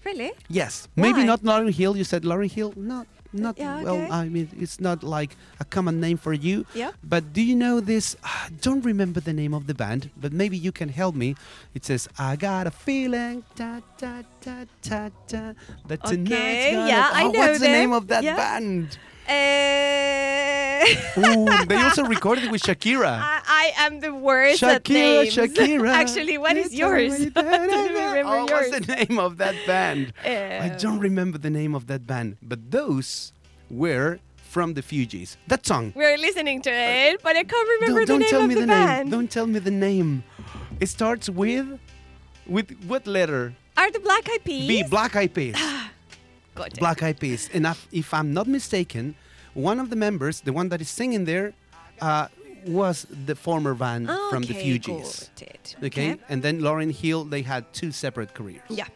Really? 0.06 0.32
Yes, 0.48 0.88
maybe 0.96 1.24
not 1.26 1.42
Lauryn 1.44 1.74
Hill. 1.74 1.98
You 1.98 2.06
said 2.06 2.24
Lauryn 2.24 2.50
Hill. 2.50 2.72
Not, 2.78 3.08
not 3.34 3.58
Yeah, 3.58 3.78
okay. 3.78 3.84
well. 3.84 4.12
I 4.14 4.30
mean, 4.30 4.48
it's 4.58 4.80
not 4.80 5.04
like 5.04 5.36
a 5.60 5.66
common 5.66 6.00
name 6.00 6.16
for 6.18 6.32
you. 6.32 6.66
Yeah. 6.74 6.92
But 7.04 7.34
do 7.34 7.42
you 7.42 7.56
know 7.56 7.82
this? 7.82 8.16
I 8.24 8.48
don't 8.62 8.86
remember 8.86 9.20
the 9.20 9.34
name 9.34 9.54
of 9.54 9.68
the 9.68 9.74
band, 9.74 10.12
but 10.16 10.32
maybe 10.32 10.56
you 10.56 10.72
can 10.72 10.88
help 10.90 11.14
me. 11.16 11.36
It 11.74 11.84
says, 11.84 12.08
"I 12.18 12.38
got 12.38 12.68
a 12.68 12.72
feeling, 12.72 13.44
ta 13.56 13.82
ta 13.98 14.24
ta 14.40 14.64
ta 14.82 15.10
ta, 15.28 15.44
that 15.90 16.00
tonight's 16.06 16.66
gonna." 16.72 16.88
yeah, 16.88 17.10
I 17.12 17.26
oh, 17.26 17.32
know 17.32 17.40
What's 17.40 17.60
the 17.60 17.68
name 17.68 17.92
of 17.92 18.08
that 18.08 18.24
Yeah. 18.24 18.38
band? 18.38 18.98
Uh, 19.28 20.07
Ooh, 21.18 21.66
they 21.66 21.76
also 21.78 22.04
recorded 22.04 22.52
with 22.52 22.62
Shakira. 22.62 23.20
I, 23.20 23.42
I 23.78 23.86
am 23.86 24.00
the 24.00 24.14
worst 24.14 24.62
at 24.64 24.84
Shakira, 24.84 24.94
names. 24.94 25.36
Shakira. 25.36 25.90
Actually, 26.04 26.38
what 26.38 26.56
is 26.58 26.74
yours? 26.74 27.14
already 27.14 27.32
I 27.36 27.68
don't 27.68 27.88
remember 27.94 28.30
oh, 28.30 28.48
yours. 28.48 28.72
what's 28.72 28.86
the 28.88 28.96
name 28.96 29.20
of 29.20 29.38
that 29.38 29.56
band? 29.66 30.14
I 30.24 30.70
Uh, 30.70 30.78
don't 30.78 31.00
remember 31.00 31.38
the 31.38 31.50
name 31.50 31.74
of 31.76 31.88
that 31.88 32.06
band, 32.06 32.38
but 32.42 32.72
those 32.72 33.34
were 33.70 34.20
from 34.50 34.74
the 34.74 34.82
Fugees. 34.82 35.36
That 35.48 35.66
song. 35.66 35.94
We're 35.96 36.18
listening 36.18 36.62
to 36.64 36.72
it, 36.72 37.22
but 37.22 37.36
I 37.36 37.44
can't 37.44 37.70
remember 37.82 38.06
don't, 38.06 38.08
don't 38.08 38.20
name 38.22 38.30
tell 38.30 38.42
of 38.44 38.48
me 38.48 38.56
the, 38.56 38.62
the, 38.62 38.68
band. 38.68 39.10
name. 39.10 39.12
Don't 39.12 39.30
tell 39.32 39.48
me 39.48 39.60
the 39.60 39.72
name. 39.72 40.24
It 40.80 40.88
starts 40.88 41.30
with, 41.30 41.80
with 42.48 42.72
what 42.88 43.06
letter? 43.08 43.54
Are 43.76 43.92
the 43.92 44.00
Black 44.00 44.28
Eyed 44.30 44.44
Peas? 44.44 44.68
B. 44.68 44.84
Black 44.90 45.16
Eyed 45.16 45.34
Peas. 45.34 45.56
Got 46.56 46.68
it. 46.74 46.80
Black 46.80 47.04
Eyed 47.04 47.20
Peas. 47.20 47.50
And 47.54 47.68
if 47.92 48.14
I'm 48.14 48.34
not 48.34 48.48
mistaken, 48.48 49.16
one 49.58 49.80
of 49.80 49.90
the 49.90 49.96
members, 49.96 50.42
the 50.42 50.54
one 50.54 50.70
that 50.70 50.82
is 50.82 50.90
singing 50.90 51.26
there, 51.26 51.54
uh, 52.02 52.28
was 52.68 53.08
the 53.26 53.36
former 53.36 53.74
band 53.74 54.08
from 54.30 54.44
the 54.44 54.54
Okay, 54.54 54.78
Fugees. 54.80 55.30
it. 55.42 55.76
Okay? 55.84 56.18
and 56.30 56.44
then 56.44 56.60
Lauryn 56.62 56.92
Hill. 56.92 57.24
They 57.26 57.42
had 57.42 57.64
two 57.74 57.92
separate 57.92 58.34
careers. 58.34 58.62
Yeah. 58.70 58.88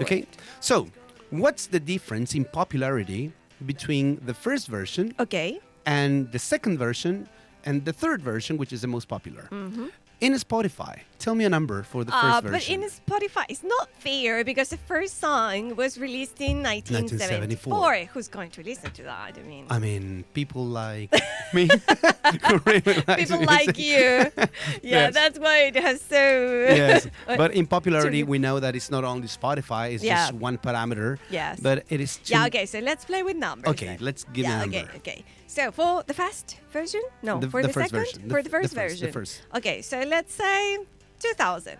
Okay, 0.00 0.26
so 0.60 0.88
what's 1.30 1.66
the 1.66 1.80
difference 1.80 2.34
in 2.34 2.44
popularity 2.44 3.32
between 3.66 4.18
the 4.24 4.32
first 4.34 4.68
version 4.68 5.14
Okay. 5.20 5.60
and 5.86 6.30
the 6.32 6.38
second 6.38 6.78
version 6.78 7.28
and 7.66 7.84
the 7.84 7.92
third 7.92 8.22
version, 8.22 8.56
which 8.56 8.72
is 8.72 8.80
the 8.80 8.88
most 8.88 9.06
popular. 9.08 9.44
Mm-hmm. 9.52 9.86
In 10.20 10.34
Spotify, 10.34 11.00
tell 11.18 11.34
me 11.34 11.46
a 11.46 11.48
number 11.48 11.82
for 11.82 12.04
the 12.04 12.12
first 12.12 12.24
Uh, 12.24 12.40
version. 12.42 12.52
but 12.52 12.68
in 12.68 12.90
Spotify, 12.90 13.44
it's 13.48 13.62
not 13.64 13.88
fair 14.00 14.44
because 14.44 14.68
the 14.68 14.76
first 14.76 15.18
song 15.18 15.74
was 15.76 15.96
released 15.98 16.38
in 16.42 16.62
1974. 16.62 17.80
1974. 18.04 18.12
Who's 18.12 18.28
going 18.28 18.50
to 18.50 18.62
listen 18.62 18.90
to 18.92 19.02
that? 19.04 19.38
I 19.38 19.42
mean, 19.48 19.64
I 19.70 19.78
mean, 19.78 20.24
people 20.34 20.66
like 20.66 21.08
me, 21.54 21.70
really 22.66 23.00
people 23.16 23.40
like 23.44 23.78
you. 23.78 24.26
Yeah, 24.82 25.08
Yes. 25.08 25.14
that's 25.14 25.38
why 25.38 25.56
it 25.72 25.76
has 25.76 26.02
so. 26.02 26.20
yes, 26.68 27.06
but 27.26 27.54
in 27.54 27.66
popularity, 27.66 28.22
we 28.22 28.38
know 28.38 28.60
that 28.60 28.76
it's 28.76 28.90
not 28.90 29.04
only 29.04 29.26
Spotify; 29.28 29.92
it's 29.94 30.04
Yeah. 30.04 30.16
just 30.28 30.34
one 30.34 30.58
parameter. 30.58 31.16
Yes. 31.30 31.60
But 31.60 31.84
it 31.88 32.00
is. 32.00 32.20
Yeah. 32.26 32.44
Okay. 32.46 32.66
So 32.66 32.78
let's 32.80 33.06
play 33.06 33.22
with 33.22 33.36
numbers. 33.36 33.70
Okay, 33.72 33.86
then. 33.86 33.98
let's 34.00 34.24
give 34.24 34.44
yeah, 34.44 34.56
a 34.56 34.60
number. 34.66 34.76
Okay. 34.78 34.96
Okay. 35.00 35.24
So 35.50 35.72
for 35.72 36.04
the 36.06 36.14
first 36.14 36.58
version, 36.72 37.02
no, 37.22 37.40
The- 37.40 37.50
for 37.50 37.60
the 37.60 37.68
the, 37.68 37.74
second, 37.74 37.98
version. 37.98 38.20
For 38.30 38.38
the 38.40 38.48
the 38.48 38.50
first 38.56 38.72
first, 38.74 39.00
the 39.00 39.06
version. 39.06 39.12
first. 39.12 39.42
Okay. 39.58 39.82
So 39.82 39.96
let's 40.06 40.32
say 40.32 40.78
2000. 41.18 41.76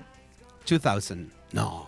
Two 0.66 0.78
thousand. 0.78 1.30
No, 1.52 1.86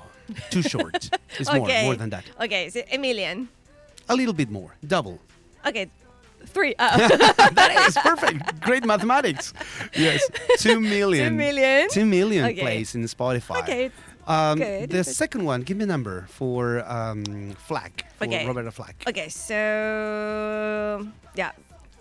too 0.51 0.63
short. 0.63 1.11
It's 1.41 1.51
more, 1.53 1.67
Okay. 1.67 1.83
more 1.85 1.97
than 1.97 2.11
that. 2.11 2.25
Okay. 2.41 2.71
So 2.71 2.81
a 2.91 2.99
million. 2.99 3.49
A 4.09 4.15
little 4.15 4.35
bit 4.35 4.51
more, 4.51 4.71
double. 4.87 5.19
Okay. 5.67 5.91
Three. 6.47 6.75
Uh, 6.79 6.97
that 7.59 7.71
is 7.89 7.95
perfect. 8.11 8.61
Great 8.61 8.85
mathematics. 8.85 9.53
Yes, 9.97 10.21
two 10.59 10.79
million. 10.81 11.31
Two 11.33 11.37
million. 11.37 11.89
Two 11.91 12.07
million 12.07 12.45
Okay. 12.47 12.61
plays 12.63 12.95
in 12.95 13.03
Spotify. 13.05 13.59
Okay. 13.63 13.91
Um, 14.27 14.59
good, 14.59 14.91
the 14.91 15.03
but- 15.03 15.07
second 15.07 15.43
one, 15.45 15.63
give 15.63 15.77
me 15.77 15.83
a 15.85 15.87
number 15.87 16.27
for 16.31 16.85
um, 16.87 17.25
Flack. 17.67 18.07
For 18.19 18.25
Okay. 18.27 18.47
Roberta 18.47 18.71
Flack. 18.71 19.03
Okay. 19.09 19.29
So 19.29 21.07
yeah, 21.35 21.51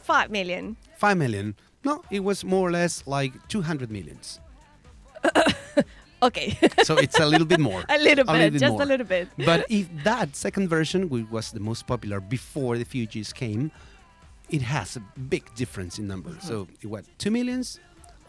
five 0.04 0.30
million. 0.32 0.76
Five 0.98 1.18
million. 1.18 1.56
No, 1.84 2.04
it 2.12 2.24
was 2.24 2.44
more 2.44 2.68
or 2.68 2.72
less 2.72 3.04
like 3.08 3.34
200 3.48 3.90
millions. 3.92 4.40
Okay. 6.24 6.56
So 6.84 6.98
it's 6.98 7.20
a 7.20 7.26
little 7.26 7.48
bit 7.48 7.60
more. 7.60 7.84
a 7.90 7.98
little 7.98 8.24
A 8.30 8.34
bit, 8.34 8.38
little 8.38 8.52
bit 8.52 8.60
just 8.60 8.74
more. 8.74 8.84
a 8.84 8.86
little 8.86 9.06
bit. 9.08 9.28
But 9.44 9.66
if 9.70 9.88
that 10.04 10.36
second 10.36 10.68
version, 10.70 11.10
which 11.10 11.26
was 11.32 11.52
the 11.52 11.60
most 11.60 11.88
popular 11.88 12.20
before 12.20 12.78
the 12.78 12.86
Fugees 12.86 13.34
came, 13.34 13.72
it 14.50 14.62
has 14.62 14.96
a 14.98 15.00
big 15.30 15.44
difference 15.56 15.98
in 15.98 16.08
numbers. 16.08 16.38
Mm-hmm. 16.38 16.48
So 16.48 16.68
it 16.82 16.88
was 16.88 17.06
2 17.18 17.32
millions, 17.32 17.80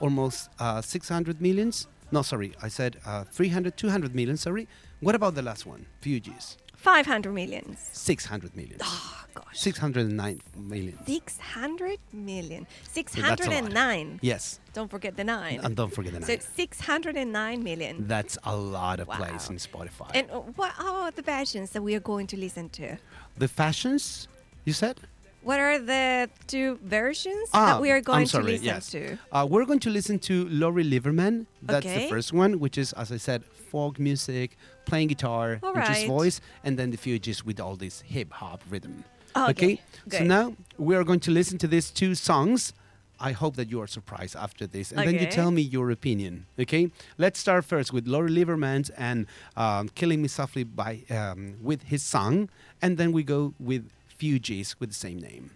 almost 0.01 0.49
uh, 0.59 0.81
600 0.81 1.41
millions. 1.43 1.87
No, 2.11 2.23
sorry, 2.23 2.53
I 2.63 2.69
said 2.69 2.97
uh, 3.05 3.25
300, 3.25 3.77
200 3.77 4.15
million, 4.15 4.37
sorry. 4.37 4.69
What 5.01 5.15
about 5.15 5.35
the 5.35 5.43
last 5.43 5.67
one? 5.67 5.85
Fugees. 6.03 6.57
500 6.83 7.33
millions. 7.33 7.79
600 7.93 8.57
millions. 8.57 8.81
Oh, 8.85 9.25
gosh. 9.35 9.45
609 9.59 10.41
million. 10.57 10.99
600 11.07 11.99
million. 12.13 12.67
that's 12.95 13.17
a 13.17 13.21
lot. 13.21 13.39
609. 13.39 14.19
Yes. 14.21 14.59
Don't 14.73 14.91
forget 14.91 15.17
the 15.17 15.23
nine. 15.23 15.61
And 15.63 15.77
don't 15.77 15.95
forget 15.95 16.13
the 16.13 16.21
nine. 16.21 16.41
so 16.41 16.47
609 16.57 17.63
million. 17.63 18.07
That's 18.09 18.37
a 18.45 18.57
lot 18.57 18.99
of 18.99 19.07
Wow. 19.07 19.17
plays 19.19 19.49
in 19.49 19.57
Spotify. 19.57 20.11
And 20.15 20.29
uh, 20.31 20.41
what 20.57 20.73
are 20.81 21.11
the 21.13 21.23
versions 21.23 21.71
that 21.71 21.83
we 21.83 21.95
are 21.95 22.01
going 22.01 22.27
to 22.29 22.37
listen 22.37 22.69
to? 22.71 22.97
the 23.39 23.49
fashions, 23.49 24.27
you 24.65 24.73
said? 24.73 24.99
What 25.43 25.59
are 25.59 25.79
the 25.79 26.31
two 26.47 26.79
versions 26.85 27.49
Ah, 27.53 27.67
that 27.75 27.81
we 27.81 27.91
are 27.91 28.01
going 28.01 28.27
sorry, 28.27 28.45
to 28.45 28.51
listen 28.51 28.65
yes. 28.67 28.91
to? 28.91 29.19
Uh, 29.33 29.47
we're 29.49 29.65
going 29.65 29.81
to 29.81 29.91
listen 29.91 30.19
to 30.21 30.49
Lori 30.49 30.85
Lieberman. 30.85 31.47
That's 31.63 31.87
the 31.87 32.07
first 32.09 32.33
one, 32.33 32.61
which 32.61 32.79
is, 32.79 32.93
as 32.93 33.11
I 33.11 33.17
said, 33.17 33.45
folk 33.45 33.99
music, 33.99 34.57
playing 34.85 35.09
guitar, 35.09 35.59
All 35.63 35.75
and 35.75 35.85
just 35.85 36.03
right. 36.03 36.07
voice, 36.09 36.41
and 36.63 36.79
then 36.79 36.91
the 36.91 36.97
Fugees 36.97 37.45
with 37.45 37.59
all 37.59 37.75
this 37.77 38.03
hip 38.03 38.33
hop 38.33 38.63
rhythm. 38.71 39.05
Oh, 39.35 39.49
okay, 39.51 39.81
So 40.11 40.23
now 40.25 40.55
we 40.79 40.95
are 40.95 41.05
going 41.05 41.21
to 41.21 41.31
listen 41.31 41.59
to 41.59 41.67
these 41.67 41.91
two 41.91 42.15
songs. 42.15 42.73
I 43.19 43.33
hope 43.33 43.55
that 43.57 43.71
you 43.71 43.81
are 43.81 43.87
surprised 43.87 44.35
after 44.37 44.67
this, 44.67 44.91
and 44.93 45.07
then 45.07 45.15
you 45.19 45.27
tell 45.27 45.51
me 45.53 45.63
your 45.63 45.91
opinion. 45.93 46.47
Okay, 46.59 46.91
let's 47.19 47.39
start 47.39 47.65
first 47.65 47.93
with 47.93 48.07
Lori 48.09 48.31
Lieberman's 48.31 48.91
and 48.91 49.27
um, 49.57 49.89
"Killing 49.95 50.23
Me 50.23 50.29
Softly" 50.29 50.65
by 50.65 51.03
um, 51.09 51.55
with 51.63 51.85
his 51.85 52.03
song, 52.03 52.49
and 52.83 52.99
then 52.99 53.13
we 53.13 53.23
go 53.23 53.55
with 53.61 53.89
Fugees 54.23 54.77
with 54.79 54.91
the 54.91 54.95
same 54.95 55.19
name. 55.19 55.51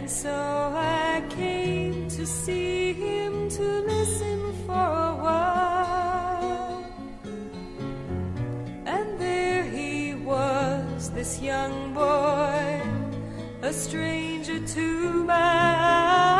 And 0.00 0.08
so 0.10 0.32
I 0.32 1.22
came 1.28 2.08
to 2.08 2.24
see 2.24 2.94
him 2.94 3.50
to 3.50 3.62
listen 3.82 4.54
for 4.64 4.72
a 4.72 5.14
while. 5.26 6.82
And 8.86 9.20
there 9.20 9.62
he 9.62 10.14
was, 10.14 11.10
this 11.10 11.42
young 11.42 11.92
boy, 11.92 12.80
a 13.60 13.72
stranger 13.74 14.66
to 14.68 15.24
my 15.24 15.34
eyes, 15.34 16.39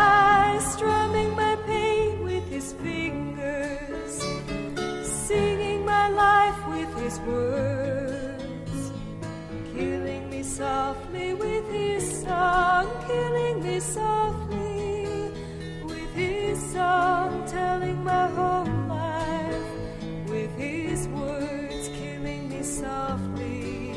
softly 13.80 15.32
with 15.84 16.12
his 16.14 16.58
song, 16.72 17.44
telling 17.46 18.04
my 18.04 18.26
whole 18.28 18.66
life 18.88 20.28
with 20.28 20.54
his 20.56 21.08
words, 21.08 21.88
killing 21.88 22.50
me 22.50 22.62
softly 22.62 23.94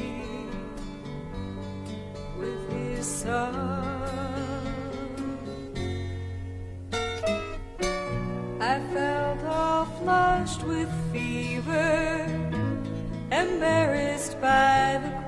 with 2.38 2.72
his 2.72 3.06
song. 3.06 4.00
I 8.62 8.80
felt 8.94 9.44
all 9.44 9.86
flushed 9.86 10.64
with 10.64 10.90
fever, 11.12 12.26
embarrassed 13.32 14.40
by 14.40 15.02
the 15.04 15.23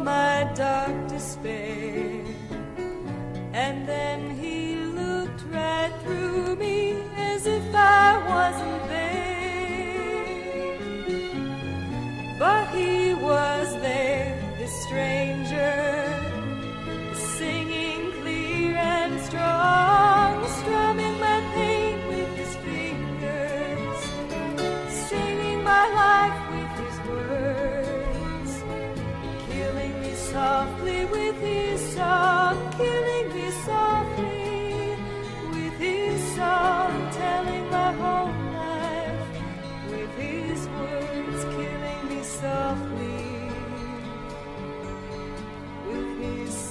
my 0.00 0.50
dark 0.54 1.08
despair. 1.08 2.07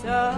His 0.07 0.36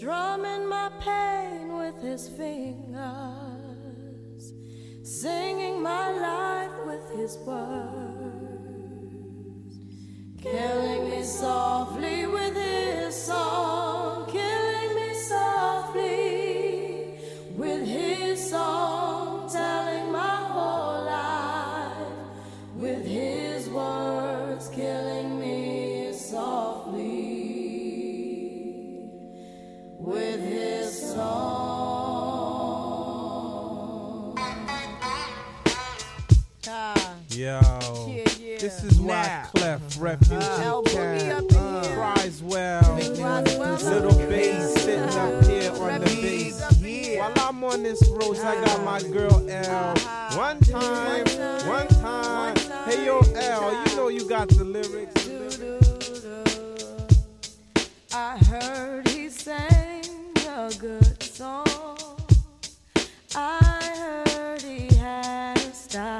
strumming 0.00 0.66
my 0.66 0.88
pain 0.98 1.76
with 1.76 2.00
his 2.00 2.26
fingers, 2.26 2.94
singing 5.02 5.82
my 5.82 6.10
life 6.10 6.72
with 6.86 7.10
his 7.18 7.36
words, 7.44 7.66
killing 10.40 11.10
me 11.10 11.22
softly 11.22 12.26
with 12.26 12.54
his 12.56 13.14
song, 13.14 13.89
this 38.82 38.92
is 38.92 39.00
why 39.00 39.22
Now. 39.26 39.44
Clef 39.54 40.00
Refugee 40.00 40.36
ah. 40.40 40.62
El 40.62 40.82
Boogie 40.82 41.20
Cat 41.20 41.32
up 41.32 41.50
in 41.50 41.84
here. 41.84 41.94
cries 41.94 42.42
well. 42.42 42.94
Little 42.94 44.18
bass 44.28 44.74
sitting 44.74 45.02
up 45.02 45.14
ah. 45.14 45.46
here 45.46 45.72
on 45.72 46.00
the 46.00 46.06
bass. 46.06 47.18
While 47.18 47.32
I'm 47.36 47.64
on 47.64 47.82
this 47.82 48.08
road, 48.08 48.38
I 48.38 48.64
got 48.64 48.84
my 48.84 49.00
ah. 49.04 49.12
girl 49.12 49.50
L. 49.50 49.92
Uh-huh. 49.96 50.38
One 50.38 50.60
time, 50.60 51.26
one 51.66 51.88
time. 51.88 52.56
Hey 52.86 53.04
yo, 53.04 53.20
L, 53.20 53.88
you 53.88 53.96
know 53.96 54.08
you 54.08 54.28
got 54.28 54.48
the 54.48 54.64
lyrics. 54.64 55.28
I 58.12 58.38
heard 58.38 59.08
he 59.08 59.28
sang 59.28 60.04
a 60.48 60.72
good 60.78 61.22
song. 61.22 61.66
I 63.34 64.24
heard 64.24 64.62
he 64.62 64.94
had 64.96 65.58
a 65.58 65.74
style. 65.74 66.19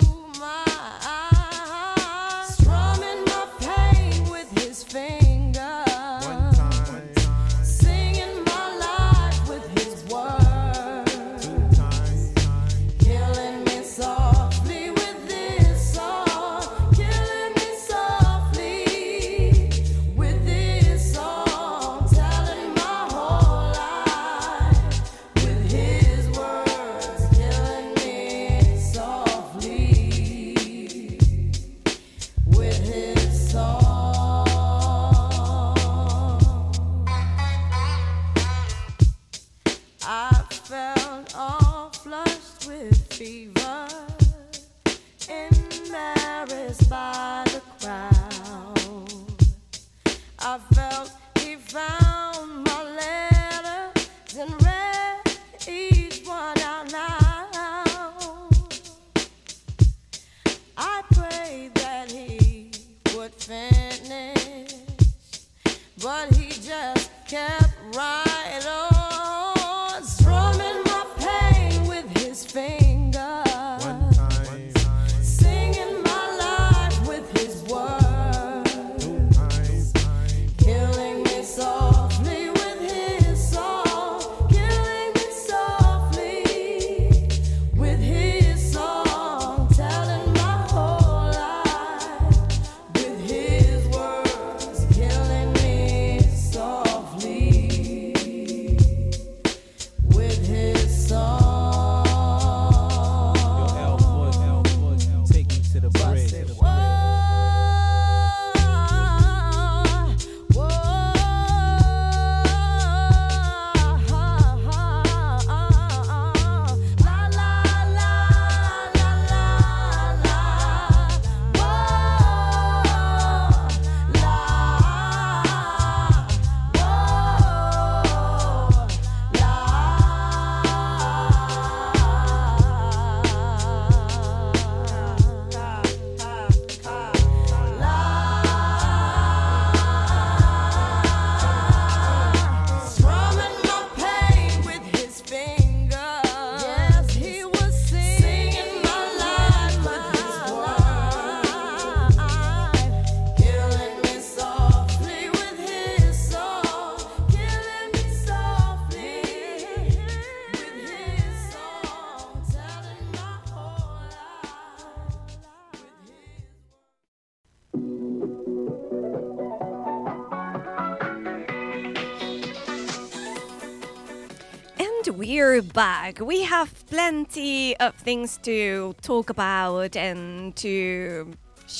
back. 175.85 176.19
We 176.33 176.37
have 176.55 176.69
plenty 176.95 177.75
of 177.85 177.91
things 178.07 178.37
to 178.49 178.93
talk 179.01 179.27
about 179.37 179.95
and 180.07 180.55
to 180.65 180.73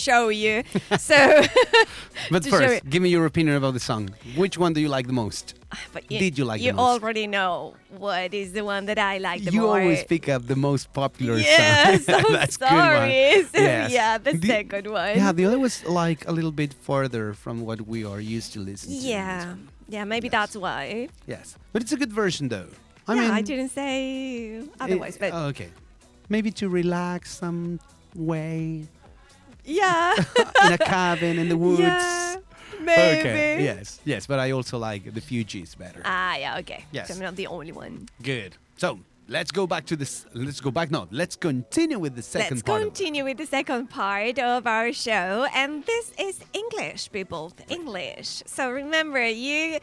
show 0.06 0.24
you. 0.44 0.56
So, 1.10 1.20
But 2.34 2.42
first, 2.54 2.90
give 2.94 3.02
me 3.06 3.10
your 3.16 3.26
opinion 3.32 3.56
about 3.62 3.74
the 3.80 3.86
song. 3.92 4.04
Which 4.42 4.56
one 4.64 4.72
do 4.76 4.82
you 4.86 4.90
like 4.98 5.06
the 5.12 5.18
most? 5.24 5.46
Ah, 5.74 5.80
but 5.94 6.02
Did 6.24 6.34
you 6.38 6.46
like 6.52 6.60
the 6.62 6.66
You 6.68 6.74
most? 6.74 6.88
already 6.90 7.26
know 7.38 7.54
what 8.06 8.30
is 8.34 8.48
the 8.58 8.64
one 8.74 8.84
that 8.90 9.00
I 9.14 9.16
like 9.30 9.40
the 9.42 9.52
most. 9.52 9.56
you 9.56 9.62
more. 9.62 9.80
always 9.82 10.04
pick 10.14 10.26
up 10.36 10.42
the 10.54 10.60
most 10.70 10.86
popular 11.02 11.38
Yes, 11.38 12.06
song. 12.06 12.16
I'm 12.26 12.34
That's 12.40 12.58
sorry. 12.58 13.10
good 13.10 13.44
one. 13.44 13.52
So, 13.54 13.62
Yes. 13.70 13.92
yeah, 13.98 14.12
the, 14.26 14.32
The- 14.34 14.48
second 14.56 14.86
one. 15.02 15.14
Yeah, 15.22 15.32
the 15.40 15.46
other 15.48 15.60
was 15.68 15.76
like 16.02 16.22
a 16.32 16.34
little 16.38 16.56
bit 16.62 16.72
further 16.90 17.26
from 17.44 17.56
what 17.68 17.80
we 17.94 18.00
are 18.12 18.22
used 18.38 18.50
to 18.54 18.60
listening 18.70 19.00
to. 19.02 19.08
Yeah, 19.16 19.56
yeah, 19.96 20.04
maybe 20.14 20.28
Yes. 20.28 20.36
that's 20.38 20.56
why. 20.66 20.84
Yes, 21.34 21.46
but 21.74 21.80
it's 21.84 21.94
a 21.98 22.00
good 22.04 22.14
version 22.24 22.46
though. 22.56 22.70
I 23.12 23.16
yeah, 23.16 23.22
mean, 23.22 23.32
I 23.32 23.42
didn't 23.42 23.70
say 23.70 24.64
otherwise, 24.80 25.16
eh, 25.18 25.20
but 25.30 25.34
oh, 25.34 25.48
okay, 25.48 25.70
maybe 26.30 26.52
to 26.52 26.70
relax 26.70 27.38
some 27.38 27.80
way 28.16 28.88
yeah, 29.64 30.16
in 30.66 30.74
a 30.74 30.78
cabin 30.78 31.38
in 31.40 31.50
the 31.50 31.58
woods. 31.66 31.80
yeah, 31.80 32.36
maybe. 32.80 33.20
Okay. 33.20 33.64
Yes. 33.64 34.00
Yes. 34.06 34.28
But 34.28 34.40
I 34.40 34.52
also 34.52 34.78
like 34.78 35.14
the 35.14 35.22
Fugees 35.22 35.78
better. 35.78 36.02
Ah, 36.06 36.36
yeah, 36.36 36.60
okay. 36.60 36.86
Yes. 36.92 37.08
So 37.08 37.14
I'm 37.14 37.20
not 37.20 37.36
the 37.36 37.48
only 37.48 37.72
one. 37.72 38.08
Good. 38.22 38.58
So 38.78 39.00
let's 39.28 39.52
go 39.52 39.68
back 39.68 39.86
to 39.88 39.96
this. 39.96 40.26
Let's 40.34 40.60
go 40.60 40.72
back. 40.72 40.92
No, 40.92 41.08
let's 41.12 41.36
continue 41.36 42.00
with 42.00 42.16
the 42.16 42.22
2nd 42.22 42.52
Let's 42.52 42.62
part. 42.64 42.82
continue 42.82 43.24
with 43.24 43.38
the 43.38 43.46
second 43.46 43.90
part 43.90 44.40
of 44.40 44.66
our 44.66 44.92
show. 44.94 45.46
And 45.54 45.86
this 45.86 46.12
is 46.18 46.40
English, 46.54 47.12
people. 47.12 47.54
English. 47.70 48.44
So 48.46 48.72
remember, 48.72 49.26
you 49.28 49.80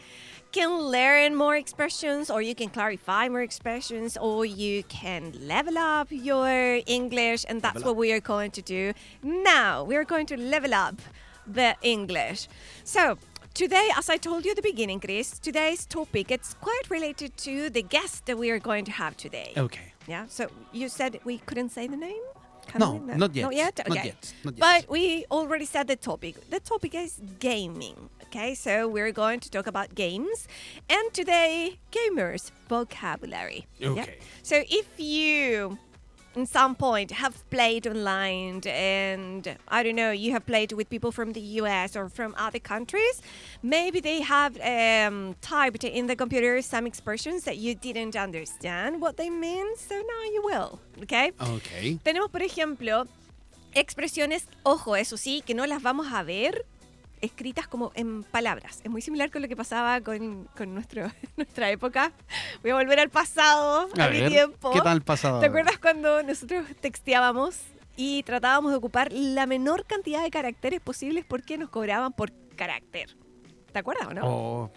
can 0.53 0.79
learn 0.79 1.35
more 1.35 1.57
expressions, 1.57 2.31
or 2.31 2.43
you 2.43 2.55
can 2.55 2.69
clarify 2.69 3.29
more 3.29 3.43
expressions, 3.43 4.17
or 4.17 4.45
you 4.45 4.83
can 4.85 5.33
level 5.47 5.79
up 5.79 6.09
your 6.11 6.81
English. 6.87 7.45
And 7.49 7.63
that's 7.63 7.77
Level 7.77 7.95
what 7.95 7.99
we 7.99 8.13
are 8.13 8.21
going 8.21 8.51
to 8.53 8.63
do 8.63 8.93
now. 9.23 9.85
We 9.85 9.97
are 9.97 10.05
going 10.05 10.27
to 10.27 10.37
level 10.37 10.75
up 10.75 10.97
the 11.47 11.77
English. 11.83 12.49
So, 12.85 13.19
Today, 13.55 13.89
as 13.97 14.09
I 14.09 14.19
told 14.19 14.45
you 14.45 14.53
at 14.53 14.57
the 14.57 14.63
beginning, 14.63 15.01
Chris, 15.01 15.37
today's 15.37 15.85
topic 15.85 16.31
it's 16.31 16.55
quite 16.61 16.89
related 16.91 17.37
to 17.39 17.69
the 17.71 17.83
guest 17.83 18.27
that 18.27 18.39
we 18.39 18.51
are 18.51 18.61
going 18.61 18.85
to 18.85 18.93
have 18.93 19.17
today. 19.17 19.53
Okay. 19.57 19.95
Yeah. 20.07 20.27
So 20.29 20.47
you 20.73 20.89
said 20.89 21.19
we 21.25 21.39
couldn't 21.39 21.71
say 21.71 21.89
the 21.89 21.97
name? 21.97 22.23
No, 22.79 22.99
not 22.99 23.35
yet. 23.35 23.43
Not 23.43 23.55
yet. 23.55 23.81
Okay. 23.81 23.89
Not 23.89 24.05
yet. 24.05 24.35
Not 24.45 24.59
yet. 24.59 24.61
But 24.61 24.91
we 24.91 25.25
already 25.31 25.65
said 25.65 25.89
the 25.89 25.97
topic. 25.97 26.49
The 26.51 26.61
topic 26.61 26.95
is 26.95 27.21
gaming. 27.41 28.11
Okay, 28.29 28.55
so 28.55 28.87
we're 28.87 29.11
going 29.11 29.41
to 29.41 29.51
talk 29.51 29.67
about 29.67 29.95
games, 29.95 30.47
and 30.91 31.11
today, 31.15 31.79
gamers 31.91 32.51
vocabulary. 32.69 33.67
Yeah? 33.79 33.89
Okay. 33.89 34.19
So 34.43 34.65
if 34.69 34.87
you, 35.01 35.79
in 36.37 36.45
some 36.45 36.75
point, 36.75 37.11
have 37.11 37.49
played 37.49 37.87
online, 37.87 38.61
and 38.67 39.57
I 39.69 39.83
don't 39.83 39.97
know, 39.97 40.11
you 40.11 40.33
have 40.33 40.45
played 40.45 40.73
with 40.73 40.91
people 40.91 41.11
from 41.11 41.33
the 41.33 41.41
U.S. 41.63 41.97
or 41.97 42.11
from 42.11 42.35
other 42.37 42.59
countries, 42.59 43.23
maybe 43.63 43.99
they 43.99 44.21
have 44.21 44.61
um, 44.61 45.35
typed 45.41 45.85
in 45.85 46.07
the 46.07 46.15
computer 46.15 46.61
some 46.61 46.87
expressions 46.87 47.45
that 47.45 47.57
you 47.57 47.75
didn't 47.75 48.15
understand 48.15 49.01
what 49.01 49.17
they 49.17 49.31
mean. 49.31 49.75
So 49.79 49.95
now 49.95 50.23
you 50.35 50.43
will. 50.45 50.81
Okay. 51.05 51.33
Okay. 51.41 51.99
Tenemos, 52.05 52.31
por 52.31 52.43
ejemplo, 52.43 53.09
expresiones, 53.75 54.45
ojo, 54.67 54.97
eso 54.97 55.17
sí, 55.17 55.43
que 55.47 55.55
no 55.55 55.65
las 55.65 55.83
vamos 55.83 56.13
a 56.13 56.23
ver 56.23 56.67
escritas 57.21 57.67
como 57.69 57.93
en 57.95 58.23
palabras. 58.25 58.81
Es 58.85 58.91
muy 58.91 59.03
similar 59.03 59.31
con 59.31 59.43
lo 59.43 59.49
que 59.49 59.57
pasaba 59.57 60.01
con, 60.01 60.45
con 60.57 60.75
nuestro, 60.75 61.11
nuestra 61.37 61.71
época. 61.71 62.13
Voy 62.63 62.71
a 62.71 62.75
volver 62.75 63.01
al 63.01 63.11
pasado, 63.11 63.89
a, 63.99 64.05
A 64.05 64.11
mi 64.11 64.29
tiempo. 64.29 64.71
¿qué 64.73 64.81
tal 64.81 65.03
pasado? 65.03 65.41
¿Te 65.41 65.47
acuerdas 65.47 65.79
cuando 65.79 66.23
nosotros 66.23 66.67
texteábamos 66.81 67.59
y 67.97 68.23
tratábamos 68.23 68.71
de 68.73 68.79
ocupar 68.79 69.13
la 69.13 69.47
menor 69.47 69.85
cantidad 69.87 70.23
de 70.23 70.31
caracteres 70.31 70.81
posibles 70.81 71.25
porque 71.27 71.59
nos 71.59 71.71
cobraban 71.71 72.13
por 72.13 72.33
carácter? 72.57 73.17
¿Te 73.73 73.79
acuerdas 73.79 74.09
o 74.09 74.15
no? 74.15 74.21
Oh, 74.25 74.71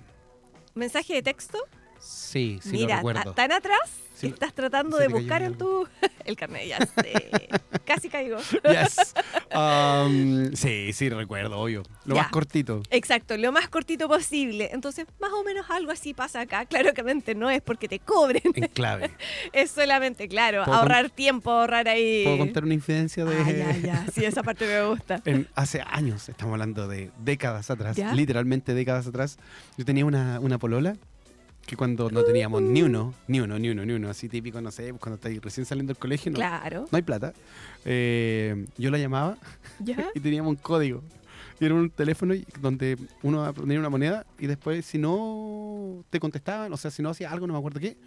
Mensaje 0.73 1.13
de 1.13 1.21
texto. 1.23 1.57
sí, 1.99 2.59
sí 2.61 2.71
lo 2.73 2.77
Mira, 2.79 2.95
recuerdo. 2.97 3.31
a- 3.31 3.35
tan 3.35 3.51
atrás 3.51 3.91
Sí, 4.21 4.27
estás 4.27 4.53
tratando 4.53 4.97
de 4.97 5.07
buscar 5.07 5.41
en 5.41 5.57
tu... 5.57 5.87
El 6.25 6.35
carnet, 6.35 6.67
ya 6.67 6.77
sé. 6.85 7.49
Casi 7.85 8.07
caigo. 8.09 8.37
Yes. 8.63 9.13
Um, 9.53 10.53
sí, 10.53 10.93
sí, 10.93 11.09
recuerdo, 11.09 11.59
obvio. 11.59 11.83
Lo 12.05 12.15
Ya. 12.15 12.21
más 12.23 12.31
cortito. 12.31 12.81
Exacto, 12.89 13.35
lo 13.35 13.51
más 13.51 13.67
cortito 13.67 14.07
posible. 14.07 14.69
Entonces, 14.71 15.05
más 15.19 15.31
o 15.33 15.43
menos 15.43 15.69
algo 15.69 15.91
así 15.91 16.13
pasa 16.13 16.39
acá. 16.39 16.65
Claramente 16.65 17.35
no 17.35 17.49
es 17.49 17.61
porque 17.61 17.89
te 17.89 17.99
cobren. 17.99 18.43
En 18.55 18.67
clave. 18.69 19.11
Es 19.51 19.71
solamente, 19.71 20.29
claro, 20.29 20.63
¿Puedo 20.63 20.77
ahorrar 20.77 21.09
tiempo, 21.09 21.51
ahorrar 21.51 21.89
ahí. 21.89 22.23
¿Puedo 22.23 22.37
contar 22.37 22.63
una 22.63 22.75
infidencia 22.75 23.25
de... 23.25 23.37
Ah, 23.41 23.51
ya, 23.51 23.77
ya. 23.77 24.05
Sí, 24.13 24.23
esa 24.23 24.41
parte 24.41 24.65
me 24.65 24.87
gusta. 24.87 25.21
En- 25.25 25.49
hace 25.53 25.81
años, 25.81 26.29
estamos 26.29 26.53
hablando 26.53 26.87
de 26.87 27.11
décadas 27.19 27.69
atrás, 27.69 27.97
¿Ya? 27.97 28.13
literalmente 28.13 28.73
décadas 28.73 29.05
atrás, 29.07 29.37
yo 29.77 29.83
tenía 29.83 30.05
una, 30.05 30.39
una 30.39 30.59
polola 30.59 30.95
que 31.65 31.75
cuando 31.77 32.09
no 32.09 32.23
teníamos 32.23 32.61
ni 32.61 32.81
uno, 32.81 33.13
ni 33.27 33.39
uno, 33.39 33.57
ni 33.57 33.69
uno, 33.69 33.85
ni 33.85 33.93
uno, 33.93 34.09
así 34.09 34.27
típico, 34.27 34.59
no 34.61 34.71
sé, 34.71 34.91
cuando 34.93 35.15
estáis 35.15 35.41
recién 35.41 35.65
saliendo 35.65 35.93
del 35.93 35.99
colegio, 35.99 36.31
no, 36.31 36.35
Claro. 36.35 36.87
no 36.91 36.95
hay 36.95 37.01
plata, 37.01 37.33
eh, 37.85 38.65
yo 38.77 38.91
la 38.91 38.97
llamaba 38.97 39.37
¿Ya? 39.79 40.09
y 40.15 40.19
teníamos 40.19 40.49
un 40.51 40.55
código. 40.57 41.01
Y 41.59 41.65
era 41.65 41.75
un 41.75 41.89
teléfono 41.91 42.33
y- 42.33 42.45
donde 42.59 42.97
uno 43.21 43.53
ponía 43.53 43.79
una 43.79 43.89
moneda 43.89 44.25
y 44.39 44.47
después 44.47 44.85
si 44.85 44.97
no 44.97 46.03
te 46.09 46.19
contestaban, 46.19 46.73
o 46.73 46.77
sea, 46.77 46.89
si 46.91 47.01
no 47.03 47.09
hacía 47.09 47.31
algo, 47.31 47.45
no 47.47 47.53
me 47.53 47.59
acuerdo 47.59 47.79
qué, 47.79 47.97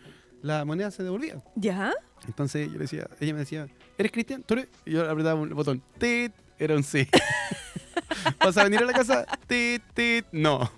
la 0.42 0.64
moneda 0.64 0.90
se 0.90 1.02
devolvía. 1.04 1.36
¿Ya? 1.54 1.92
Entonces 2.26 2.66
yo 2.66 2.72
le 2.74 2.80
decía, 2.80 3.08
ella 3.20 3.32
me 3.32 3.38
decía, 3.40 3.68
¿eres 3.96 4.10
Cristian? 4.12 4.42
¿Tú 4.42 4.54
eres? 4.54 4.68
Y 4.84 4.90
yo 4.92 5.08
apretaba 5.08 5.40
un 5.40 5.48
botón, 5.50 5.80
tit, 5.98 6.32
era 6.58 6.74
un 6.74 6.82
sí. 6.82 7.06
¿Vas 8.38 8.56
a 8.56 8.64
venir 8.64 8.80
a 8.80 8.87
la 8.87 8.92
casa? 8.92 9.26
Tit, 9.46 9.82
tit, 9.94 10.26
no. 10.32 10.70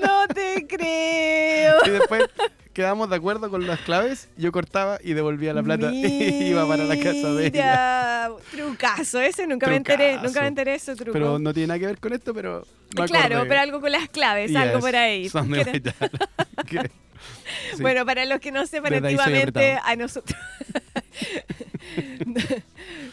No 0.00 0.28
te 0.28 0.66
creo. 0.66 1.76
Y 1.86 1.90
después 1.90 2.24
quedamos 2.72 3.10
de 3.10 3.16
acuerdo 3.16 3.50
con 3.50 3.66
las 3.66 3.80
claves, 3.80 4.28
yo 4.36 4.52
cortaba 4.52 4.98
y 5.02 5.12
devolvía 5.12 5.52
la 5.52 5.62
plata 5.62 5.90
y 5.92 6.48
iba 6.48 6.66
para 6.66 6.84
la 6.84 6.96
casa 6.96 7.32
de 7.34 7.46
ella. 7.46 8.30
Trucazo, 8.50 9.20
ese 9.20 9.46
nunca 9.46 9.66
me 9.66 9.76
enteré, 9.76 10.18
nunca 10.18 10.40
me 10.42 10.48
enteré 10.48 10.72
de 10.72 10.76
ese 10.78 10.96
truco. 10.96 11.12
Pero 11.12 11.38
no 11.38 11.52
tiene 11.52 11.68
nada 11.68 11.80
que 11.80 11.86
ver 11.86 11.98
con 11.98 12.12
esto, 12.12 12.34
pero 12.34 12.66
me 12.96 13.06
claro, 13.06 13.36
acordé. 13.36 13.48
pero 13.48 13.60
algo 13.60 13.80
con 13.80 13.92
las 13.92 14.08
claves, 14.08 14.54
algo 14.54 14.80
por 14.80 14.96
ahí. 14.96 15.28
that. 15.28 15.44
Que- 16.66 16.90
sí. 17.76 17.82
Bueno, 17.82 18.04
para 18.06 18.24
los 18.24 18.40
que 18.40 18.50
no 18.52 18.66
sepan 18.66 18.94
activamente, 18.94 19.78
a 19.82 19.96
nosotros. 19.96 20.38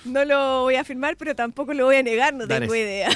no 0.06 0.26
lo 0.26 0.62
voy 0.62 0.76
a 0.76 0.82
afirmar, 0.82 1.18
pero 1.18 1.36
tampoco 1.36 1.74
lo 1.74 1.86
voy 1.86 1.98
a 1.98 2.04
negar, 2.04 2.34
no 2.34 2.48
tengo 2.48 2.74
idea. 2.76 3.10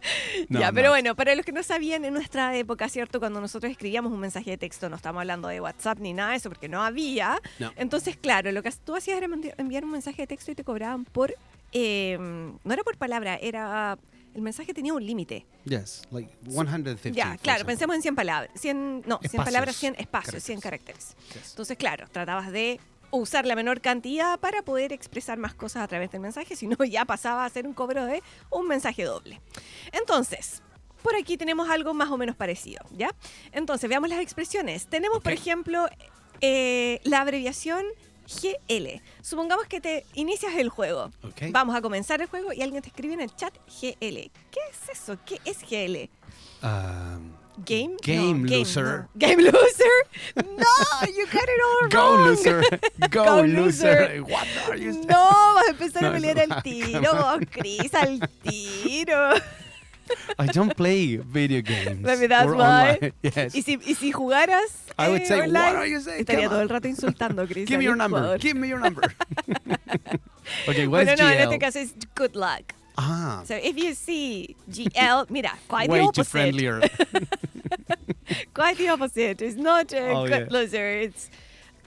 No, 0.48 0.60
ya, 0.60 0.72
pero 0.72 0.88
no. 0.88 0.92
bueno, 0.92 1.14
para 1.14 1.34
los 1.34 1.44
que 1.44 1.52
no 1.52 1.62
sabían, 1.62 2.04
en 2.04 2.14
nuestra 2.14 2.56
época, 2.56 2.88
¿cierto? 2.88 3.20
Cuando 3.20 3.40
nosotros 3.40 3.70
escribíamos 3.70 4.12
un 4.12 4.20
mensaje 4.20 4.50
de 4.50 4.58
texto, 4.58 4.88
no 4.88 4.96
estamos 4.96 5.20
hablando 5.20 5.48
de 5.48 5.60
WhatsApp 5.60 5.98
ni 6.00 6.12
nada 6.12 6.30
de 6.30 6.36
eso, 6.36 6.48
porque 6.48 6.68
no 6.68 6.82
había. 6.82 7.40
No. 7.58 7.72
Entonces, 7.76 8.16
claro, 8.16 8.50
lo 8.52 8.62
que 8.62 8.70
tú 8.84 8.96
hacías 8.96 9.16
era 9.18 9.28
enviar 9.58 9.84
un 9.84 9.92
mensaje 9.92 10.22
de 10.22 10.26
texto 10.26 10.50
y 10.50 10.54
te 10.54 10.64
cobraban 10.64 11.04
por. 11.04 11.34
eh, 11.72 12.16
no 12.18 12.72
era 12.72 12.82
por 12.82 12.96
palabra, 12.96 13.36
era. 13.36 13.98
El 14.32 14.42
mensaje 14.42 14.72
tenía 14.72 14.92
un 14.94 15.04
límite. 15.04 15.44
Yes, 15.64 16.02
like 16.12 16.30
150. 16.48 17.10
Ya, 17.10 17.36
claro, 17.38 17.64
pensemos 17.66 17.96
en 17.96 18.02
100 18.02 18.14
palabras. 18.14 18.50
100, 18.54 19.02
no, 19.04 19.18
100 19.18 19.24
Espacios, 19.24 19.44
palabras, 19.44 19.76
100 19.76 19.94
espacios, 19.98 20.42
100 20.44 20.60
caracteres. 20.60 21.04
caracteres. 21.16 21.34
Yes. 21.42 21.50
Entonces, 21.50 21.76
claro, 21.76 22.06
tratabas 22.12 22.52
de 22.52 22.78
usar 23.10 23.46
la 23.46 23.54
menor 23.56 23.80
cantidad 23.80 24.38
para 24.40 24.62
poder 24.62 24.92
expresar 24.92 25.38
más 25.38 25.54
cosas 25.54 25.82
a 25.82 25.88
través 25.88 26.10
del 26.10 26.20
mensaje, 26.20 26.56
si 26.56 26.66
no 26.66 26.76
ya 26.84 27.04
pasaba 27.04 27.44
a 27.44 27.50
ser 27.50 27.66
un 27.66 27.72
cobro 27.74 28.04
de 28.06 28.22
un 28.50 28.66
mensaje 28.68 29.04
doble. 29.04 29.40
Entonces, 29.92 30.62
por 31.02 31.14
aquí 31.16 31.36
tenemos 31.36 31.68
algo 31.70 31.94
más 31.94 32.10
o 32.10 32.16
menos 32.18 32.36
parecido, 32.36 32.84
¿ya? 32.90 33.10
Entonces, 33.52 33.88
veamos 33.88 34.10
las 34.10 34.20
expresiones. 34.20 34.86
Tenemos, 34.86 35.22
por 35.22 35.32
ejemplo, 35.32 35.88
eh, 36.40 37.00
la 37.04 37.20
abreviación 37.20 37.84
GL. 38.26 39.00
Supongamos 39.22 39.66
que 39.66 39.80
te 39.80 40.04
inicias 40.14 40.54
el 40.56 40.68
juego. 40.68 41.10
Ok. 41.22 41.42
Vamos 41.50 41.74
a 41.74 41.80
comenzar 41.80 42.20
el 42.20 42.28
juego 42.28 42.52
y 42.52 42.62
alguien 42.62 42.82
te 42.82 42.88
escribe 42.88 43.14
en 43.14 43.20
el 43.22 43.34
chat 43.34 43.52
GL. 43.66 43.98
¿Qué 44.00 44.60
es 44.70 44.88
eso? 45.00 45.16
¿Qué 45.24 45.40
es 45.44 45.58
GL? 45.62 46.08
Um, 46.62 47.32
Game? 47.66 47.96
Game 48.02 48.34
No, 48.48 48.56
loser. 48.58 48.84
no. 48.84 49.08
Game 49.14 49.42
loser? 49.42 49.86
No, 50.36 51.06
Go 51.90 52.16
wrong. 52.16 52.26
loser. 52.26 52.62
Go, 53.10 53.24
Go 53.24 53.40
loser. 53.42 53.62
loser. 53.62 54.22
What 54.24 54.46
are 54.68 54.76
you 54.76 54.92
saying? 54.92 55.06
No, 55.06 55.30
vas 55.54 55.68
a 55.68 55.72
empezar 55.72 56.02
a 56.02 56.06
No, 56.06 56.12
pelear 56.12 56.38
eso- 56.38 56.52
al 56.54 56.62
tiro, 56.62 57.40
Chris, 57.50 57.94
al 57.94 58.18
tiro. 58.44 59.34
I 60.40 60.46
don't 60.48 60.76
play 60.76 61.16
video 61.18 61.62
games. 61.62 62.00
Maybe 62.04 62.26
that's 62.26 62.46
or 62.46 62.56
why. 62.56 63.12
Yes. 63.22 63.54
Y 63.54 63.62
si, 63.62 63.78
y 63.86 63.94
si 63.94 64.10
jugaras 64.12 64.86
I 64.98 65.08
would 65.08 65.22
eh, 65.22 65.24
say, 65.26 65.40
online, 65.40 65.54
what 65.54 65.76
are 65.76 65.86
you 65.86 66.00
saying? 66.00 66.24
estaría 66.24 66.48
Come 66.48 66.48
todo 66.48 66.56
on. 66.56 66.62
el 66.62 66.68
rato 66.68 66.88
insultando, 66.88 67.46
Chris. 67.46 67.68
Give 67.68 67.78
me 67.78 67.84
your 67.84 67.94
number. 67.96 68.36
Give 68.38 68.56
me 68.56 68.66
your 68.68 68.80
number. 68.80 69.02
okay, 70.68 70.86
what 70.88 71.06
Bueno, 71.06 71.12
is 71.12 71.18
no, 71.20 71.26
GL? 71.26 71.32
en 71.40 71.52
este 71.52 71.58
caso 71.60 71.78
es 71.78 71.94
good 72.16 72.34
luck. 72.34 72.74
Ah, 72.98 73.42
So 73.46 73.54
if 73.54 73.76
you 73.78 73.94
see 73.94 74.56
GL, 74.68 75.30
mira, 75.30 75.52
quite 75.68 75.88
way 75.88 76.00
the 76.00 76.04
too 76.06 76.08
opposite. 76.08 76.26
friendlier. 76.30 76.80
Quite 78.54 78.78
the 78.78 78.88
opposite. 78.88 79.42
It's 79.42 79.56
not 79.56 79.92
uh, 79.92 79.98
Oh, 79.98 80.26
good 80.26 80.46
yeah. 80.50 80.58
loser. 80.58 80.86
It's 81.00 81.30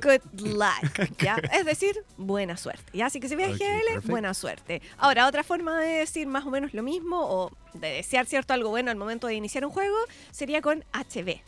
good 0.03 0.41
luck. 0.41 1.17
¿ya? 1.19 1.37
Es 1.53 1.65
decir, 1.65 1.95
buena 2.17 2.57
suerte. 2.57 2.97
¿ya? 2.97 3.05
Así 3.07 3.19
que 3.19 3.29
si 3.29 3.35
ves 3.35 3.51
Ok, 3.55 3.57
GL, 3.59 3.85
perfecto. 3.85 4.07
buena 4.11 4.33
suerte. 4.33 4.81
Ahora, 4.97 5.27
otra 5.27 5.43
forma 5.43 5.79
de 5.79 5.99
decir 5.99 6.27
más 6.27 6.45
o 6.45 6.49
menos 6.49 6.73
lo 6.73 6.83
mismo 6.83 7.19
o 7.21 7.51
de 7.73 7.87
desear 7.89 8.25
cierto 8.25 8.53
algo 8.53 8.69
bueno 8.69 8.91
al 8.91 8.97
momento 8.97 9.27
de 9.27 9.35
iniciar 9.35 9.65
un 9.65 9.71
juego 9.71 9.95
sería 10.31 10.61
con 10.61 10.83
HV. 10.93 11.39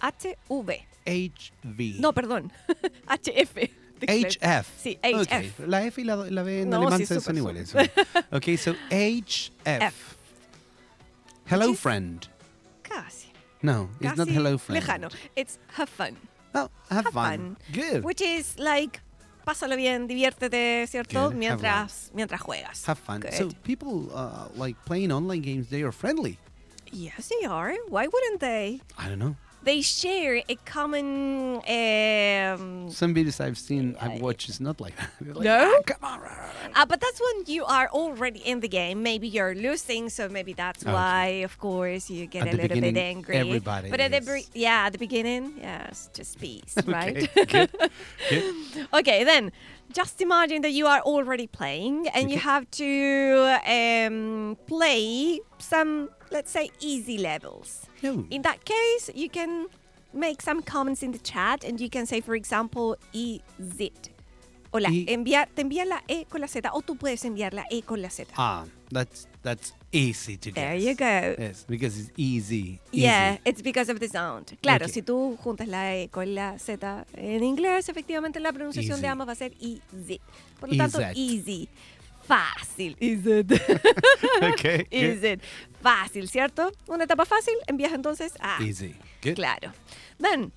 HV. 0.00 0.70
HV. 1.06 2.00
No, 2.00 2.12
perdón. 2.12 2.52
HF. 3.08 3.56
HF. 4.00 4.66
Sí, 4.80 4.98
HF. 5.02 5.22
Okay. 5.22 5.52
La 5.66 5.82
F 5.84 6.00
y 6.00 6.04
la, 6.04 6.16
la 6.16 6.42
B 6.44 6.62
en 6.62 6.70
No, 6.70 6.76
alemán 6.76 6.98
sí, 7.04 7.20
son 7.20 7.36
iguales. 7.36 7.68
súper. 7.70 7.90
okay, 8.30 8.56
so 8.56 8.72
HF. 8.90 9.50
F. 9.64 9.94
Hello, 11.50 11.74
friend. 11.74 12.28
Casi. 12.82 13.28
No, 13.62 13.88
it's 14.00 14.16
not 14.16 14.28
Casi 14.28 14.34
hello, 14.38 14.56
friend. 14.58 14.80
Lejano. 14.82 15.08
It's 15.34 15.58
have 15.76 15.88
fun. 15.88 16.16
Oh, 16.54 16.70
have, 16.90 17.04
Have 17.04 17.12
fun. 17.12 17.56
Good. 17.72 18.04
Which 18.04 18.20
is 18.20 18.58
like, 18.58 19.00
pásalo 19.46 19.76
bien, 19.76 20.08
diviértete, 20.08 20.86
¿cierto? 20.88 21.28
Good, 21.28 21.36
Mientras, 21.36 22.10
mientras 22.14 22.40
juegas. 22.40 22.84
Have 22.86 22.98
fun. 22.98 23.20
Good. 23.20 23.34
So 23.34 23.50
people 23.64 24.10
uh, 24.14 24.48
like 24.56 24.76
playing 24.84 25.12
online 25.12 25.42
games. 25.42 25.68
They 25.68 25.82
are 25.82 25.92
friendly. 25.92 26.38
Yes, 26.90 27.28
they 27.28 27.46
are. 27.46 27.74
Why 27.88 28.06
wouldn't 28.06 28.40
they? 28.40 28.80
I 28.96 29.08
don't 29.08 29.18
know. 29.18 29.36
They 29.68 29.82
share 29.82 30.40
a 30.48 30.56
common. 30.64 31.56
Um, 31.56 32.88
Some 32.90 33.12
videos 33.14 33.38
I've 33.38 33.58
seen, 33.58 33.96
I've 34.00 34.18
watched, 34.22 34.48
is 34.48 34.60
not 34.60 34.80
like 34.80 34.96
that. 34.96 35.10
Like, 35.36 35.44
No? 35.44 35.60
"Ah, 35.76 35.82
come 35.84 36.04
on. 36.12 36.20
uh, 36.74 36.86
but 36.86 36.98
that's 37.04 37.20
when 37.20 37.36
you 37.54 37.66
are 37.66 37.88
already 37.92 38.40
in 38.50 38.60
the 38.60 38.68
game. 38.80 39.02
Maybe 39.02 39.28
you're 39.28 39.54
losing, 39.54 40.08
so 40.08 40.22
maybe 40.30 40.54
that's 40.54 40.82
Okay. 40.82 40.92
why, 40.92 41.24
of 41.48 41.58
course, 41.58 42.08
you 42.08 42.24
get 42.24 42.46
At 42.48 42.54
a 42.54 42.56
little 42.56 42.80
bit 42.80 42.96
angry. 42.96 43.36
everybody 43.36 43.90
But 43.90 44.00
at 44.00 44.10
the 44.12 44.22
is. 44.40 44.48
yeah, 44.54 44.86
at 44.86 44.92
the 44.96 44.98
beginning, 45.06 45.44
yes, 45.60 46.08
just 46.16 46.40
peace, 46.40 46.74
right? 46.86 47.28
Okay, 47.28 47.44
good. 47.44 47.70
good. 48.30 48.88
Okay, 48.98 49.20
then 49.24 49.52
just 49.92 50.20
imagine 50.20 50.62
that 50.62 50.72
you 50.72 50.86
are 50.86 51.00
already 51.00 51.46
playing 51.46 52.08
and 52.08 52.30
you 52.30 52.38
have 52.38 52.70
to 52.72 53.58
um, 53.66 54.56
play 54.66 55.40
some, 55.58 56.10
let's 56.30 56.50
say, 56.50 56.70
easy 56.80 57.18
levels. 57.18 57.86
No. 58.02 58.26
In 58.30 58.42
that 58.42 58.64
case, 58.64 59.10
you 59.14 59.28
can 59.30 59.66
make 60.12 60.42
some 60.42 60.62
comments 60.62 61.02
in 61.02 61.12
the 61.12 61.18
chat 61.18 61.64
and 61.64 61.80
you 61.80 61.88
can 61.90 62.06
say, 62.06 62.20
for 62.20 62.34
example, 62.34 62.96
EZ. 63.14 63.90
O 64.72 64.78
la, 64.78 64.90
Y- 64.90 65.06
enviar, 65.08 65.46
te 65.54 65.62
envían 65.62 65.88
la 65.88 66.00
E 66.08 66.24
con 66.24 66.42
la 66.42 66.46
Z 66.46 66.68
o 66.72 66.80
tú 66.82 66.96
puedes 66.98 67.24
enviar 67.24 67.54
la 67.54 67.64
E 67.70 67.80
con 67.82 68.02
la 68.02 68.08
Z. 68.10 68.26
Ah, 68.36 68.64
that's 68.90 69.26
that's 69.42 69.72
easy 69.92 70.36
to 70.36 70.50
There 70.52 70.74
guess. 70.74 70.82
you 70.84 70.94
go. 70.94 71.34
Yes, 71.38 71.64
because 71.68 71.98
it's 71.98 72.10
easy. 72.16 72.80
Yeah, 72.92 73.32
easy. 73.34 73.40
it's 73.44 73.62
because 73.62 73.88
of 73.88 74.00
the 74.00 74.08
sound. 74.08 74.56
Claro, 74.62 74.86
si 74.88 75.02
tú 75.02 75.36
juntas 75.42 75.66
la 75.68 75.94
E 75.94 76.08
con 76.08 76.34
la 76.34 76.58
Z 76.58 77.06
en 77.16 77.42
inglés, 77.42 77.88
efectivamente 77.88 78.40
la 78.40 78.52
pronunciación 78.52 79.00
de 79.00 79.06
Easy. 79.06 79.12
ambas 79.12 79.28
va 79.28 79.32
a 79.32 79.36
ser 79.36 79.52
EZ. 79.60 80.18
Por 80.60 80.68
lo 80.70 80.76
tanto, 80.76 81.00
easy. 81.14 81.68
Fácil. 82.26 82.96
Easy. 83.00 83.42
Okay, 84.52 84.78
good. 84.90 84.92
Easy. 84.92 85.40
Fácil, 85.82 86.28
¿cierto? 86.28 86.70
Una 86.88 87.04
etapa 87.04 87.24
fácil, 87.24 87.54
envías 87.66 87.92
entonces 87.92 88.34
a 88.40 88.62
Easy. 88.62 88.94
Good. 89.22 89.36
Claro. 89.36 89.72
Then, 90.20 90.52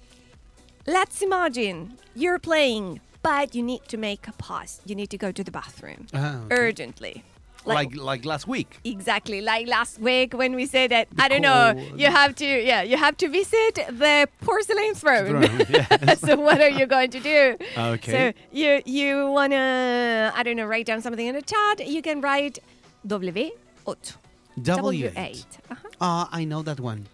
let's 0.86 1.22
imagine 1.22 1.98
you're 2.16 2.40
playing, 2.40 3.00
but 3.24 3.56
you 3.56 3.64
need 3.64 3.82
to 3.88 3.98
make 3.98 4.28
a 4.28 4.34
pause. 4.34 4.82
You 4.86 4.96
need 4.96 5.10
to 5.12 5.18
go 5.18 5.32
to 5.32 5.44
the 5.44 5.52
bathroom 5.52 6.08
Ah, 6.14 6.42
okay. 6.46 6.56
urgently. 6.58 7.24
Like 7.66 7.96
like 7.96 8.26
last 8.26 8.48
week. 8.48 8.80
Exactly, 8.84 9.42
like 9.42 9.68
last 9.68 10.00
week 10.00 10.34
when 10.34 10.56
we 10.56 10.66
said 10.66 10.92
that 10.92 11.10
The 11.12 11.24
I 11.24 11.28
don't 11.28 11.42
know, 11.42 11.74
you 11.96 12.08
have 12.08 12.36
to 12.36 12.46
yeah, 12.46 12.82
you 12.82 12.98
have 12.98 13.18
to 13.18 13.30
visit 13.30 13.76
the 13.90 14.28
porcelain 14.42 14.94
throne. 14.96 15.42
Throne, 15.44 15.66
yes. 15.70 16.20
so 16.22 16.36
what 16.38 16.60
are 16.62 16.70
you 16.70 16.86
going 16.86 17.12
to 17.12 17.20
do? 17.20 17.58
Okay. 17.78 18.12
So 18.12 18.20
you 18.52 18.82
you 18.86 19.30
wanna 19.32 20.32
I 20.36 20.44
don't 20.44 20.56
know, 20.56 20.66
write 20.66 20.86
down 20.88 21.02
something 21.02 21.26
in 21.28 21.36
the 21.36 21.42
chat. 21.42 21.88
You 21.88 22.02
can 22.02 22.22
write 22.22 22.60
W8. 23.08 23.52
W8. 23.88 24.12
W8. 24.60 25.46
Uh-huh. 25.70 25.88
Ah, 26.02 26.30
I 26.32 26.44
know 26.44 26.62
that 26.62 26.80
one. 26.80 27.08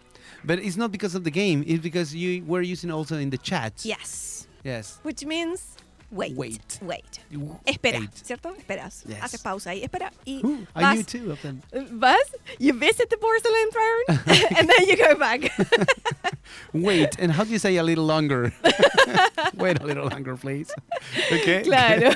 But 0.43 0.59
it's 0.59 0.77
not 0.77 0.91
because 0.91 1.15
of 1.15 1.23
the 1.23 1.31
game. 1.31 1.63
It's 1.67 1.83
because 1.83 2.15
you 2.15 2.43
were 2.45 2.61
using 2.61 2.91
also 2.91 3.17
in 3.17 3.29
the 3.29 3.37
chat. 3.37 3.73
Yes. 3.83 4.47
Yes. 4.63 4.99
Which 5.03 5.25
means 5.25 5.75
wait. 6.11 6.35
Wait. 6.35 6.79
Wait. 6.81 7.19
You- 7.29 7.59
Espera, 7.65 8.01
eight. 8.01 8.13
¿cierto? 8.23 8.55
Esperas. 8.57 9.03
Yes. 9.07 9.21
Haces 9.21 9.41
pausa 9.41 9.73
y 9.75 9.83
espera 9.83 10.11
y 10.25 10.41
Ooh, 10.43 10.65
I 10.75 10.81
vas, 10.81 10.95
knew 10.95 11.03
two 11.03 11.31
of 11.31 11.41
them. 11.41 11.61
vas, 11.99 12.33
you 12.59 12.73
visit 12.73 13.09
the 13.09 13.17
porcelain 13.17 13.69
throne 13.71 14.19
and 14.57 14.69
then 14.69 14.87
you 14.87 14.95
go 14.97 15.15
back. 15.15 15.51
Wait, 16.73 17.15
and 17.19 17.31
how 17.31 17.43
do 17.43 17.49
you 17.51 17.59
say 17.59 17.75
a 17.77 17.83
little 17.83 18.05
longer? 18.05 18.53
Wait 19.55 19.81
a 19.81 19.85
little 19.85 20.07
longer, 20.07 20.37
please. 20.37 20.71
Okay. 21.31 21.63
claro. 21.63 22.13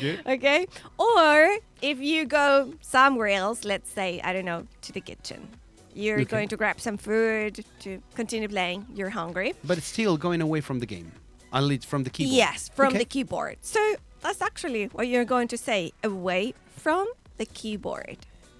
Good. 0.00 0.20
okay? 0.26 0.66
Or 0.98 1.56
if 1.82 1.98
you 1.98 2.26
go 2.26 2.72
somewhere 2.80 3.28
else, 3.28 3.64
let's 3.64 3.90
say, 3.90 4.20
I 4.22 4.32
don't 4.32 4.44
know, 4.44 4.66
to 4.82 4.92
the 4.92 5.00
kitchen. 5.00 5.48
You're 5.94 6.20
Okay. 6.20 6.24
going 6.30 6.48
to 6.48 6.56
grab 6.56 6.80
some 6.80 6.96
food 6.96 7.64
to 7.80 8.00
continue 8.14 8.48
playing. 8.48 8.86
You're 8.94 9.10
hungry. 9.10 9.54
But 9.64 9.78
it's 9.78 9.88
still 9.88 10.16
going 10.16 10.40
away 10.40 10.60
from 10.60 10.78
the 10.78 10.86
game. 10.86 11.10
At 11.52 11.62
from 11.84 12.04
the 12.04 12.10
keyboard. 12.10 12.36
Yes, 12.36 12.70
from 12.74 12.88
Okay. 12.88 12.98
the 12.98 13.04
keyboard. 13.04 13.56
So 13.62 13.94
that's 14.22 14.40
actually 14.42 14.86
what 14.86 15.08
you're 15.08 15.24
going 15.24 15.48
to 15.48 15.56
say 15.58 15.92
away 16.04 16.54
from 16.76 17.06
the 17.38 17.46
keyboard. 17.46 18.18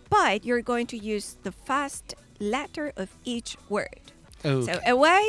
But 0.08 0.44
you're 0.44 0.62
going 0.62 0.86
to 0.88 0.96
use 0.98 1.36
the 1.42 1.52
first 1.52 2.14
letter 2.40 2.92
of 2.96 3.08
each 3.24 3.56
word. 3.68 4.00
Okay. 4.44 4.72
So 4.72 4.80
away 4.86 5.22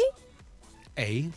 A, 0.98 1.30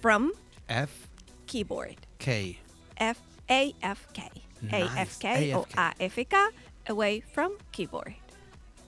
from 0.00 0.32
F, 0.68 1.08
keyboard. 1.46 1.96
K. 2.18 2.58
F 2.96 3.18
A 3.50 3.74
F 3.82 4.06
K. 4.14 4.30
A 4.72 4.82
F. 4.96 5.18
K 5.18 5.52
or. 5.54 5.66
A 5.76 5.92
F 6.00 6.16
K 6.16 6.46
away 6.88 7.20
from 7.20 7.56
keyboard. 7.72 8.14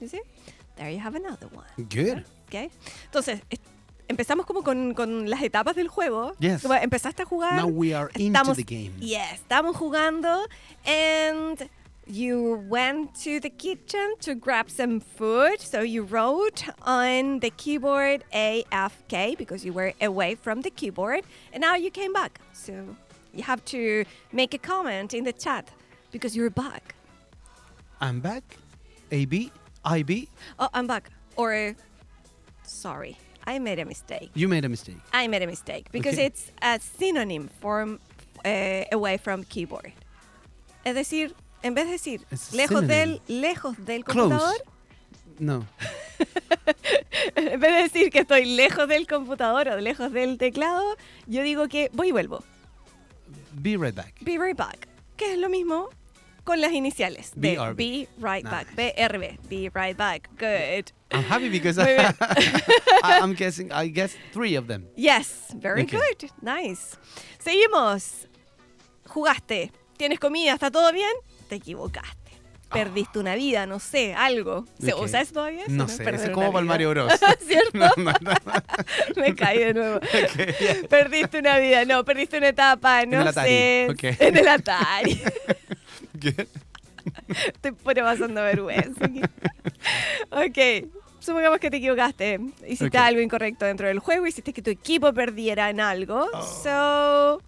You 0.01 0.07
see? 0.07 0.21
There 0.75 0.89
you 0.89 0.99
have 0.99 1.15
another 1.15 1.47
one. 1.47 1.65
Good. 1.89 2.23
Okay. 2.49 2.69
Entonces, 3.11 3.41
es- 3.51 3.59
empezamos 4.07 4.45
como 4.45 4.63
con, 4.63 4.93
con 4.93 5.29
las 5.29 5.41
etapas 5.41 5.75
del 5.75 5.87
juego. 5.87 6.33
Yes. 6.39 6.61
Como 6.61 6.73
Empezaste 6.75 7.23
a 7.23 7.25
jugar. 7.25 7.55
Now 7.55 7.67
we 7.67 7.93
are 7.93 8.09
into 8.15 8.39
Estamos- 8.39 8.55
the 8.57 8.63
game. 8.63 8.93
Yes, 8.99 9.41
estamos 9.41 9.75
jugando 9.75 10.45
and 10.85 11.69
you 12.09 12.63
went 12.69 13.13
to 13.23 13.39
the 13.41 13.49
kitchen 13.49 14.13
to 14.21 14.33
grab 14.35 14.69
some 14.69 14.99
food. 15.01 15.59
So 15.59 15.81
you 15.81 16.03
wrote 16.03 16.63
on 16.85 17.39
the 17.41 17.49
keyboard 17.51 18.23
AFK 18.33 19.37
because 19.37 19.65
you 19.65 19.73
were 19.73 19.93
away 20.01 20.35
from 20.35 20.61
the 20.61 20.69
keyboard 20.69 21.25
and 21.51 21.61
now 21.61 21.75
you 21.75 21.91
came 21.91 22.13
back. 22.13 22.39
So 22.53 22.95
you 23.33 23.43
have 23.43 23.63
to 23.65 24.05
make 24.31 24.53
a 24.53 24.57
comment 24.57 25.13
in 25.13 25.25
the 25.25 25.33
chat 25.33 25.69
because 26.11 26.35
you're 26.35 26.49
back. 26.49 26.95
I'm 27.99 28.21
back. 28.21 28.43
AB, 29.11 29.51
IB. 29.83 30.29
Oh, 30.59 30.69
I'm 30.73 30.87
back. 30.87 31.09
Or 31.35 31.75
sorry, 32.63 33.17
I 33.47 33.59
made 33.59 33.79
a 33.81 33.85
mistake. 33.85 34.29
You 34.35 34.47
made 34.49 34.65
a 34.65 34.69
mistake. 34.69 34.97
I 35.13 35.27
made 35.29 35.41
a 35.43 35.47
mistake 35.47 35.85
because 35.91 36.15
Okay. 36.15 36.25
it's 36.27 36.51
a 36.61 36.79
synonym 36.99 37.47
from 37.61 37.99
eh, 38.43 38.85
away 38.91 39.17
from 39.17 39.43
keyboard. 39.45 39.93
Es 40.83 40.93
decir, 40.95 41.33
en 41.63 41.73
vez 41.73 41.85
de 41.85 41.91
decir 41.93 42.21
It's 42.31 42.51
lejos 42.53 42.81
synonym. 42.81 42.87
del 42.87 43.21
lejos 43.41 43.75
del 43.85 44.03
Close. 44.03 44.29
computador, 44.29 44.55
No. 45.39 45.65
en 47.35 47.59
vez 47.59 47.71
de 47.73 47.81
decir 47.83 48.09
que 48.11 48.19
estoy 48.19 48.45
lejos 48.45 48.87
del 48.87 49.07
computador 49.07 49.67
o 49.69 49.77
lejos 49.79 50.11
del 50.11 50.37
teclado, 50.37 50.97
yo 51.27 51.41
digo 51.43 51.67
que 51.67 51.89
voy 51.93 52.09
y 52.09 52.11
vuelvo. 52.11 52.43
Be 53.53 53.77
right 53.77 53.95
back. 53.95 54.13
Be 54.21 54.37
right 54.37 54.57
back, 54.57 54.87
que 55.15 55.33
es 55.33 55.39
lo 55.39 55.49
mismo 55.49 55.89
con 56.47 56.61
las 56.61 56.71
iniciales 56.71 57.31
de 57.35 57.57
BRB. 57.57 57.75
be 57.75 58.07
right 58.19 58.45
back, 58.45 58.67
Nice. 58.77 58.93
BRB, 58.95 59.49
be 59.49 59.69
right 59.73 59.97
back. 59.97 60.29
Good. 60.37 60.93
I'm 61.11 61.23
happy 61.23 61.49
because. 61.49 61.77
I, 63.03 63.19
I'm 63.21 63.33
guessing. 63.35 63.69
I 63.73 63.89
guess 63.89 64.15
three 64.31 64.55
of 64.57 64.67
them. 64.67 64.85
Yes, 64.95 65.53
very 65.57 65.81
Okay. 65.83 65.97
good. 65.97 66.29
Nice. 66.41 66.95
Seguimos. 67.43 68.27
Jugaste. 69.07 69.71
¿Tienes 69.97 70.19
comida? 70.19 70.53
¿Está 70.53 70.71
todo 70.71 70.91
bien? 70.93 71.11
Te 71.49 71.55
equivocaste. 71.55 72.15
Perdiste 72.71 73.19
una 73.19 73.35
vida, 73.35 73.65
no 73.65 73.79
sé, 73.79 74.13
algo. 74.13 74.65
¿Se 74.81 74.93
Ok. 74.93 75.01
usa 75.03 75.21
eso 75.21 75.33
todavía? 75.33 75.63
No 75.67 75.85
es 75.85 75.91
sé, 75.93 76.03
perder 76.03 76.29
es 76.29 76.33
como 76.33 76.51
para 76.51 76.61
el. 76.61 76.65
Mario 76.65 76.89
Bros. 76.91 77.13
¿Cierto? 77.45 77.77
No, 77.77 77.89
no, 77.97 78.11
no. 78.21 78.33
Me 79.21 79.35
caí 79.35 79.59
de 79.59 79.73
nuevo. 79.73 79.99
Perdiste 80.89 81.39
una 81.39 81.57
vida, 81.59 81.83
no, 81.85 82.03
perdiste 82.05 82.37
una 82.37 82.49
etapa, 82.49 83.05
no 83.05 83.21
el 83.21 83.27
Atari, 83.27 83.49
sé. 83.49 84.17
En 84.19 84.37
el 84.37 84.47
Atari. 84.47 85.21
Good. 86.21 86.47
Te 87.61 87.71
pone 87.73 88.01
pasando 88.01 88.41
vergüenza. 88.41 89.05
aquí. 89.05 89.21
ok, 90.31 90.89
supongamos 91.19 91.59
que 91.59 91.69
te 91.71 91.77
equivocaste. 91.77 92.39
Hiciste 92.67 92.97
algo 92.97 93.21
incorrecto 93.21 93.65
dentro 93.65 93.87
del 93.87 93.99
juego, 93.99 94.27
hiciste 94.27 94.51
que 94.53 94.61
tu 94.61 94.69
equipo 94.71 95.13
perdiera 95.13 95.69
en 95.69 95.79
algo. 95.79 96.27
Oh. 96.33 96.41
So, 96.43 97.41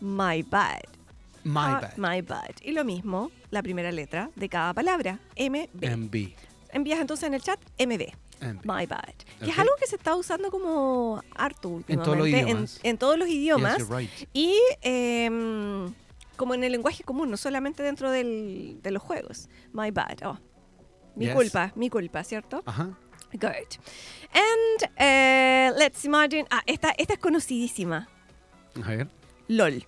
my 0.00 0.42
bad. 0.42 0.80
My 1.44 1.52
Ah, 1.56 1.80
bad. 1.82 1.96
My 1.96 2.20
bad. 2.22 2.50
Y 2.62 2.72
lo 2.72 2.84
mismo, 2.84 3.30
la 3.50 3.62
primera 3.62 3.92
letra 3.92 4.30
de 4.34 4.48
cada 4.48 4.74
palabra. 4.74 5.20
MB. 5.38 5.68
MB. 5.96 6.32
Envías 6.72 7.00
entonces 7.00 7.26
en 7.28 7.34
el 7.34 7.42
chat 7.42 7.58
MB. 7.78 8.12
Envy. 8.42 8.68
My 8.68 8.86
bad. 8.86 9.14
Que 9.42 9.50
es 9.50 9.58
algo 9.58 9.72
que 9.78 9.86
se 9.86 9.96
está 9.96 10.16
usando 10.16 10.50
como 10.50 11.22
harto 11.36 11.82
En 11.88 12.02
todos 12.02 12.16
los 12.16 12.26
últimamente. 12.26 12.50
idiomas. 12.52 12.80
en 12.82 12.98
todos 12.98 13.18
los 13.18 13.28
idiomas. 13.28 13.78
Yes, 13.78 13.88
you're 13.88 14.00
right. 14.02 14.10
Y 14.32 14.54
em, 14.82 15.92
como 16.40 16.54
en 16.54 16.64
el 16.64 16.72
lenguaje 16.72 17.04
común, 17.04 17.30
no 17.30 17.36
solamente 17.36 17.82
dentro 17.82 18.10
del- 18.10 18.78
de 18.82 18.90
los 18.90 19.02
juegos. 19.02 19.50
My 19.74 19.90
bad. 19.90 20.16
Oh. 20.24 20.38
Mi 21.14 21.26
Yes. 21.26 21.34
culpa, 21.34 21.70
mi 21.76 21.90
culpa, 21.90 22.24
¿cierto? 22.24 22.62
Ajá. 22.64 22.96
Good. 23.32 23.70
And 24.32 24.90
eh, 24.96 25.70
let's 25.76 26.02
imagine. 26.06 26.46
Ah, 26.50 26.62
esta, 26.64 26.92
esta 26.96 27.12
es 27.14 27.20
conocidísima. 27.20 28.08
A 28.82 28.88
ver. 28.88 29.08
LOL. 29.48 29.86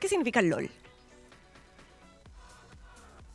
¿Qué 0.00 0.08
significa 0.08 0.40
LOL? 0.40 0.70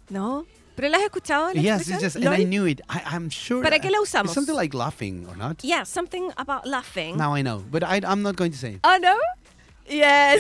¿No? 0.10 0.46
¿Pero 0.76 0.90
la 0.90 0.98
has 0.98 1.04
escuchado? 1.04 1.54
la 1.54 1.62
Yes, 1.62 1.88
it's 1.88 2.02
just, 2.02 2.16
and 2.16 2.34
I 2.34 2.46
knew 2.46 2.66
it. 2.66 2.82
I, 2.90 3.02
I'm 3.06 3.30
sure. 3.30 3.62
¿Para 3.62 3.78
uh, 3.78 3.80
qué 3.80 3.92
la 3.92 4.02
usamos? 4.02 4.32
It's 4.32 4.34
something 4.34 4.56
like 4.56 4.76
laughing, 4.76 5.28
or 5.28 5.38
not? 5.38 5.64
Yeah, 5.64 5.86
something 5.86 6.32
about 6.36 6.66
laughing. 6.66 7.16
Now 7.16 7.36
I 7.36 7.44
know, 7.44 7.64
but 7.70 7.84
I, 7.84 8.02
I'm 8.04 8.24
not 8.24 8.36
going 8.36 8.52
to 8.52 8.58
say 8.58 8.74
it. 8.76 8.80
Oh, 8.84 8.98
no? 9.00 9.16
Yes. 9.90 10.40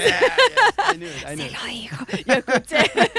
I 0.79 0.95
knew 0.97 1.07
it. 1.07 1.25
I 1.25 1.35
knew 1.35 1.43
Se 1.47 1.47
it. 1.47 1.53
lo 1.53 1.67
dijo. 1.67 2.05
Yo 2.25 2.33
escuché. 2.33 2.91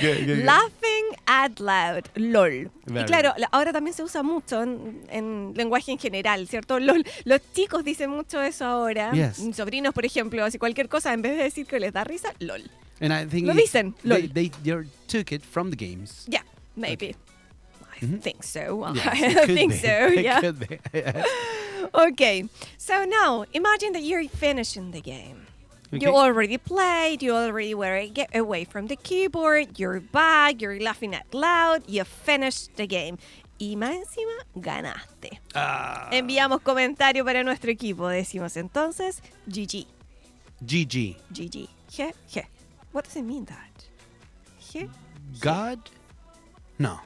Good, 0.00 0.18
good, 0.20 0.26
good. 0.26 0.44
Laughing 0.44 1.04
out 1.26 1.60
loud, 1.60 2.08
LOL. 2.16 2.50
y 2.52 2.68
Very 2.86 3.06
claro, 3.06 3.30
good. 3.34 3.40
la- 3.42 3.48
ahora 3.52 3.72
también 3.72 3.94
se 3.94 4.02
usa 4.02 4.22
mucho 4.22 4.62
en, 4.62 5.04
en 5.10 5.52
lenguaje 5.54 5.92
en 5.92 5.98
general, 5.98 6.48
¿cierto? 6.48 6.80
LOL. 6.80 7.04
Los 7.24 7.40
chicos 7.52 7.84
dicen 7.84 8.08
mucho 8.10 8.40
eso 8.42 8.64
ahora. 8.64 9.12
Yes. 9.12 9.38
Mis 9.40 9.54
sobrinos, 9.56 9.92
por 9.92 10.06
ejemplo, 10.06 10.42
así 10.44 10.58
cualquier 10.58 10.88
cosa, 10.88 11.12
en 11.12 11.20
vez 11.22 11.36
de 11.36 11.44
decir 11.44 11.66
que 11.66 11.78
les 11.78 11.92
da 11.92 12.04
risa, 12.04 12.32
LOL. 12.38 12.62
And 13.00 13.12
I 13.12 13.26
think 13.28 13.46
Lo 13.46 13.52
dicen, 13.54 13.94
They, 14.02 14.08
lol. 14.22 14.32
they, 14.32 14.48
they 14.64 14.84
took 15.08 15.30
it 15.30 15.42
from 15.44 15.70
the 15.70 15.76
games. 15.76 16.24
Yeah, 16.26 16.42
maybe. 16.74 17.14
I 18.00 18.06
Mhm. 18.06 18.20
think 18.22 18.42
so. 18.42 18.86
Yes, 18.94 19.36
I 19.36 19.46
think 19.54 19.72
be. 19.72 19.78
so, 19.78 20.08
yeah. 20.20 20.40
could 20.40 20.58
be. 20.58 20.78
Okay, 21.94 22.48
so 22.78 23.04
now 23.04 23.44
imagine 23.52 23.92
that 23.92 24.02
you're 24.02 24.26
finishing 24.28 24.90
the 24.92 25.00
game. 25.02 25.46
You 25.92 25.98
Okay. 25.98 26.06
already 26.08 26.56
played, 26.56 27.22
you 27.22 27.34
already 27.34 27.74
were 27.74 28.06
get 28.06 28.34
away 28.34 28.64
from 28.64 28.86
the 28.86 28.96
keyboard, 28.96 29.78
you're 29.78 30.00
back, 30.00 30.62
you're 30.62 30.80
laughing 30.80 31.14
out 31.14 31.34
loud, 31.34 31.82
you 31.86 32.02
finished 32.04 32.74
the 32.76 32.86
game. 32.86 33.18
Y 33.60 33.76
más 33.76 33.94
encima, 33.94 34.32
ganaste. 34.56 35.38
Ah, 35.54 36.08
Enviamos 36.10 36.62
comentario 36.62 37.24
para 37.24 37.44
nuestro 37.44 37.70
equipo. 37.70 38.08
Decimos 38.08 38.56
entonces, 38.56 39.20
GG. 39.46 39.86
GG. 40.64 41.16
GG. 41.30 41.68
Je, 41.90 42.12
je. 42.26 42.42
What 42.92 43.04
does 43.04 43.16
it 43.16 43.22
mean 43.24 43.44
that? 43.44 43.84
Je? 44.72 44.88
God? 45.40 45.78
No. 46.78 47.00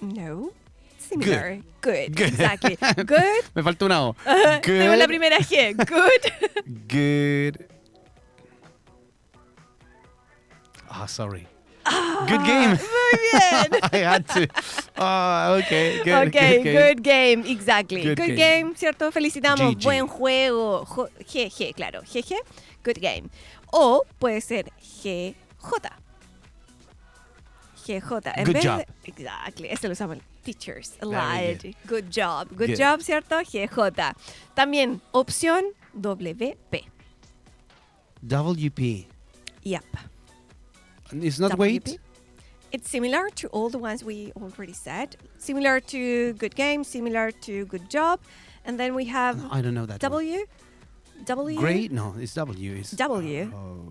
No. 0.00 0.52
Similar. 0.98 1.58
Good. 1.80 2.14
Good. 2.16 2.28
Exactly. 2.28 2.76
Good. 3.04 3.44
Me 3.56 3.62
falta 3.62 3.84
una 3.86 4.04
O. 4.08 4.16
Tenemos 4.62 4.96
la 4.98 5.06
Good. 5.06 5.08
primera 5.08 5.38
G. 5.42 5.72
Good. 5.74 6.32
Good. 6.88 7.66
Ah, 10.96 11.06
sorry. 11.08 11.46
Good 12.28 12.44
game. 12.46 12.70
Muy 12.78 13.18
bien. 13.32 13.80
I 13.92 13.96
had 13.98 14.26
to. 14.28 14.46
Ah, 14.96 15.56
okay. 15.58 15.98
Good. 16.04 16.28
ok, 16.28 16.62
good, 16.62 16.72
good, 16.96 17.02
game. 17.02 17.44
exactly. 17.46 18.02
Good, 18.02 18.16
Good 18.16 18.36
game. 18.36 18.62
game. 18.68 18.74
¿cierto? 18.76 19.10
Felicitamos. 19.10 19.74
Buen 19.82 20.06
juego. 20.06 20.84
Jo- 20.86 21.10
GG, 21.18 21.74
claro. 21.74 22.00
GG, 22.02 22.36
good 22.84 22.98
game. 23.00 23.28
O 23.72 24.02
puede 24.18 24.40
ser 24.40 24.70
GJ. 24.80 25.34
GJ. 27.86 28.32
En 28.36 28.44
Good 28.44 28.54
vez 28.54 28.64
job. 28.64 28.78
de- 28.78 28.86
exactly. 29.04 29.68
Eso 29.68 29.88
lo 29.88 29.92
usamos 29.92 30.18
teachers. 30.42 30.94
A 31.02 31.06
Very 31.06 31.54
lot. 31.54 31.76
Good 31.86 32.04
job. 32.10 32.48
Good, 32.56 32.68
Good. 32.70 32.78
job, 32.78 33.00
¿cierto? 33.02 33.36
GJ. 33.40 34.14
También 34.54 35.02
opción 35.12 35.64
WP. 35.92 36.56
WP. 38.22 39.06
Yep. 39.64 39.84
It's 41.12 41.38
not 41.38 41.58
wait. 41.58 41.84
WP. 41.84 41.98
It's 42.72 42.90
similar 42.90 43.28
to 43.36 43.48
all 43.48 43.68
the 43.70 43.78
ones 43.78 44.02
we 44.02 44.32
already 44.36 44.72
said. 44.72 45.16
Similar 45.38 45.78
to 45.80 46.32
good 46.34 46.56
game, 46.56 46.82
similar 46.82 47.30
to 47.46 47.66
good 47.66 47.88
job. 47.88 48.20
And 48.64 48.80
then 48.80 48.94
we 48.94 49.04
have 49.06 49.36
I 49.52 49.60
don't 49.62 49.74
know 49.74 49.86
that. 49.86 50.02
one. 50.02 50.10
W. 50.10 50.44
W. 51.24 51.58
Great? 51.58 51.92
No, 51.92 52.14
it's 52.18 52.34
W. 52.34 52.74
It's 52.74 52.90
W. 52.92 53.52
Oh, 53.54 53.86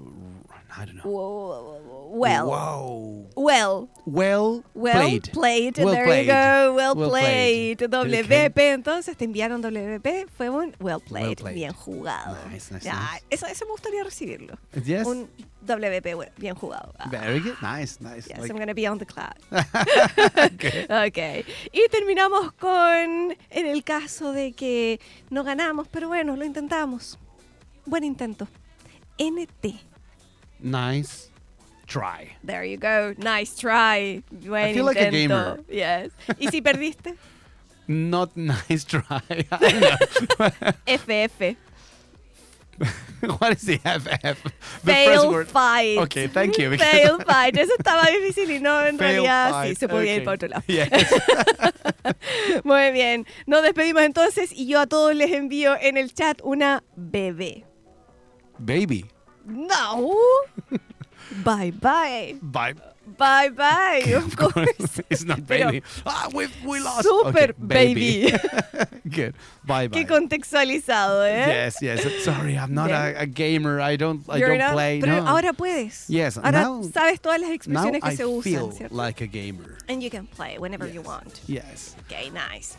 I 0.75 0.86
don't 0.86 0.95
know. 0.95 1.03
Well. 1.05 2.47
Whoa. 2.47 3.29
Well. 3.36 3.89
Well, 4.05 4.63
Well 4.73 4.99
played. 4.99 5.31
played. 5.31 5.77
Well 5.77 5.93
there 5.93 6.05
played. 6.05 6.25
you 6.25 6.31
go. 6.31 6.73
Well, 6.75 6.95
Well 6.95 7.09
played. 7.09 7.77
played. 7.77 7.89
WP. 7.91 8.49
Okay. 8.51 8.69
Entonces 8.71 9.15
te 9.17 9.25
enviaron 9.25 9.62
WP. 9.62 10.27
Fue 10.36 10.49
un 10.49 10.75
well 10.79 10.99
played. 10.99 11.38
played. 11.39 11.55
Bien 11.55 11.73
jugado. 11.73 12.38
Nice, 12.51 12.71
nice, 12.71 12.83
Ya, 12.86 12.93
nice. 12.95 13.23
Eso, 13.29 13.45
eso 13.47 13.65
me 13.65 13.71
gustaría 13.71 14.03
recibirlo. 14.03 14.57
Yes. 14.83 15.05
Un 15.07 15.29
WP 15.65 16.15
bien 16.38 16.55
jugado. 16.55 16.93
Ah. 16.99 17.07
Very 17.09 17.39
good. 17.39 17.55
Nice, 17.62 17.99
nice. 18.01 18.27
Yes, 18.27 18.39
Like- 18.39 18.49
I'm 18.51 18.57
gonna 18.57 18.73
be 18.73 18.88
on 18.88 18.97
the 18.99 19.05
cloud. 19.05 19.36
Okay. 20.53 20.86
ok. 20.89 21.45
Y 21.71 21.88
terminamos 21.89 22.51
con, 22.53 23.36
en 23.49 23.65
el 23.65 23.83
caso 23.83 24.31
de 24.33 24.53
que 24.53 24.99
no 25.29 25.43
ganamos, 25.43 25.88
pero 25.88 26.07
bueno, 26.07 26.36
lo 26.36 26.45
intentamos. 26.45 27.17
Buen 27.86 28.03
intento. 28.03 28.47
NT. 29.19 29.79
Nice 30.63 31.30
try. 31.88 32.36
There 32.43 32.63
you 32.63 32.78
go. 32.78 33.13
Nice 33.17 33.58
try. 33.58 34.23
Buen 34.32 34.73
feel 34.73 34.86
like 34.86 34.97
a 34.97 35.08
intento. 35.08 35.58
gamer. 35.58 35.60
Yes. 35.69 36.12
¿Y 36.39 36.47
si 36.49 36.62
perdiste? 36.62 37.15
Not 37.88 38.36
nice 38.38 38.86
try. 38.86 39.21
I. 39.52 39.97
FF. 40.88 41.58
what 43.39 43.54
is 43.54 43.63
the 43.63 43.78
FF? 43.78 44.43
The 44.84 44.93
first 44.93 45.23
Fail 45.23 45.43
fight. 45.45 45.97
Okay, 45.99 46.28
thank 46.28 46.58
you, 46.58 46.76
Fail 46.78 47.19
fight. 47.19 47.58
Eso 47.58 47.73
estaba 47.78 48.08
difícil 48.10 48.49
y 48.49 48.60
no, 48.60 48.80
en 48.86 48.97
Fail 48.97 49.23
realidad 49.23 49.65
sí 49.65 49.76
se 49.76 49.88
podía 49.88 50.15
ir 50.15 50.23
para 50.23 50.36
otro 50.36 50.47
lado. 50.47 50.63
Yes. 50.67 50.89
Muy 52.63 52.91
bien. 52.91 53.28
Nos 53.45 53.63
despedimos 53.63 54.04
entonces 54.04 54.52
y 54.54 54.65
yo 54.67 54.80
a 54.80 54.88
todos 54.88 55.13
les 55.13 55.32
envío 55.32 55.76
en 55.80 55.97
el 55.97 56.13
chat 56.13 56.39
una 56.41 56.84
bebé. 56.95 57.65
Baby. 58.58 59.06
No. 59.45 60.15
bye 61.43 61.71
bye. 61.71 62.36
Bye. 62.41 62.73
Bye 63.17 63.49
bye. 63.49 64.01
Of 64.15 64.36
course. 64.38 65.01
it's 65.10 65.25
not 65.25 65.45
Pero- 65.45 65.71
baby. 65.71 65.84
Ah, 66.06 66.29
we, 66.34 66.47
we 66.65 66.79
lost. 66.79 67.03
Super 67.03 67.51
Okay, 67.51 67.67
baby. 67.67 68.32
Good. 69.10 69.36
Bye 69.65 69.88
bye. 69.89 69.99
Qué 69.99 70.08
contextualizado, 70.08 71.25
¿eh? 71.25 71.45
Yes, 71.47 71.82
yes. 71.82 72.23
Sorry, 72.23 72.56
I'm 72.58 72.74
not 72.74 72.91
a, 72.91 73.20
a 73.22 73.26
gamer. 73.26 73.82
I 73.82 73.97
don't. 73.97 74.24
I 74.30 74.38
You're 74.38 74.49
don't 74.49 74.59
not- 74.59 74.74
play. 74.74 75.01
Pero 75.01 75.22
no. 75.22 75.28
ahora 75.28 75.51
puedes. 75.53 76.07
Yes, 76.07 76.38
Ahora 76.38 76.51
now- 76.63 76.82
sabes 76.93 77.20
todas 77.22 77.41
las 77.41 77.51
expresiones 77.51 78.01
que 78.01 78.09
I 78.09 78.15
se 78.15 78.26
usan, 78.26 78.41
feel 78.43 78.72
¿cierto? 78.72 78.95
like 78.95 79.22
a 79.22 79.28
gamer. 79.28 79.78
And 79.89 80.01
you 80.01 80.09
can 80.09 80.26
play 80.26 80.57
whenever 80.57 80.88
you 80.88 81.01
Yes. 81.01 81.05
want. 81.07 81.41
Yes. 81.47 81.95
Okay, 82.05 82.30
nice. 82.32 82.78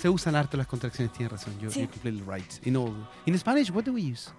Se 0.00 0.08
usan 0.08 0.34
harto 0.34 0.56
las 0.56 0.66
contracciones. 0.66 1.12
Tienes 1.12 1.30
razón. 1.30 1.54
You're, 1.60 1.70
Sí. 1.72 1.80
you're 1.80 1.92
completely 1.92 2.22
right. 2.22 2.58
In 2.64 2.76
all. 2.76 2.94
In 3.26 3.36
Spanish, 3.38 3.70
what 3.70 3.84
do 3.84 3.92
we 3.92 4.00
use? 4.00 4.30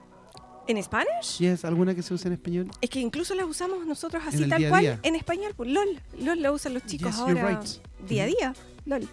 ¿En 0.70 0.84
Spanish? 0.84 1.40
Yes, 1.40 1.66
alguna 1.66 1.96
que 1.96 2.04
se 2.04 2.14
usa 2.14 2.28
en 2.28 2.34
español. 2.34 2.70
Es 2.80 2.90
que 2.92 3.00
incluso 3.00 3.34
las 3.34 3.48
usamos 3.48 3.86
nosotros 3.88 4.22
así 4.26 4.48
tal 4.48 4.60
día 4.60 4.70
cual 4.70 4.82
día. 4.82 5.00
en 5.02 5.16
español. 5.16 5.54
pues, 5.58 5.70
LOL. 5.72 6.00
LOL 6.20 6.42
lo 6.44 6.54
usan 6.54 6.76
los 6.76 6.86
chicos 6.86 7.12
Yes, 7.12 7.20
ahora 7.20 7.50
right. 7.60 7.68
día 8.08 8.24
a 8.24 8.28
día. 8.28 8.54
LOL. 8.86 9.08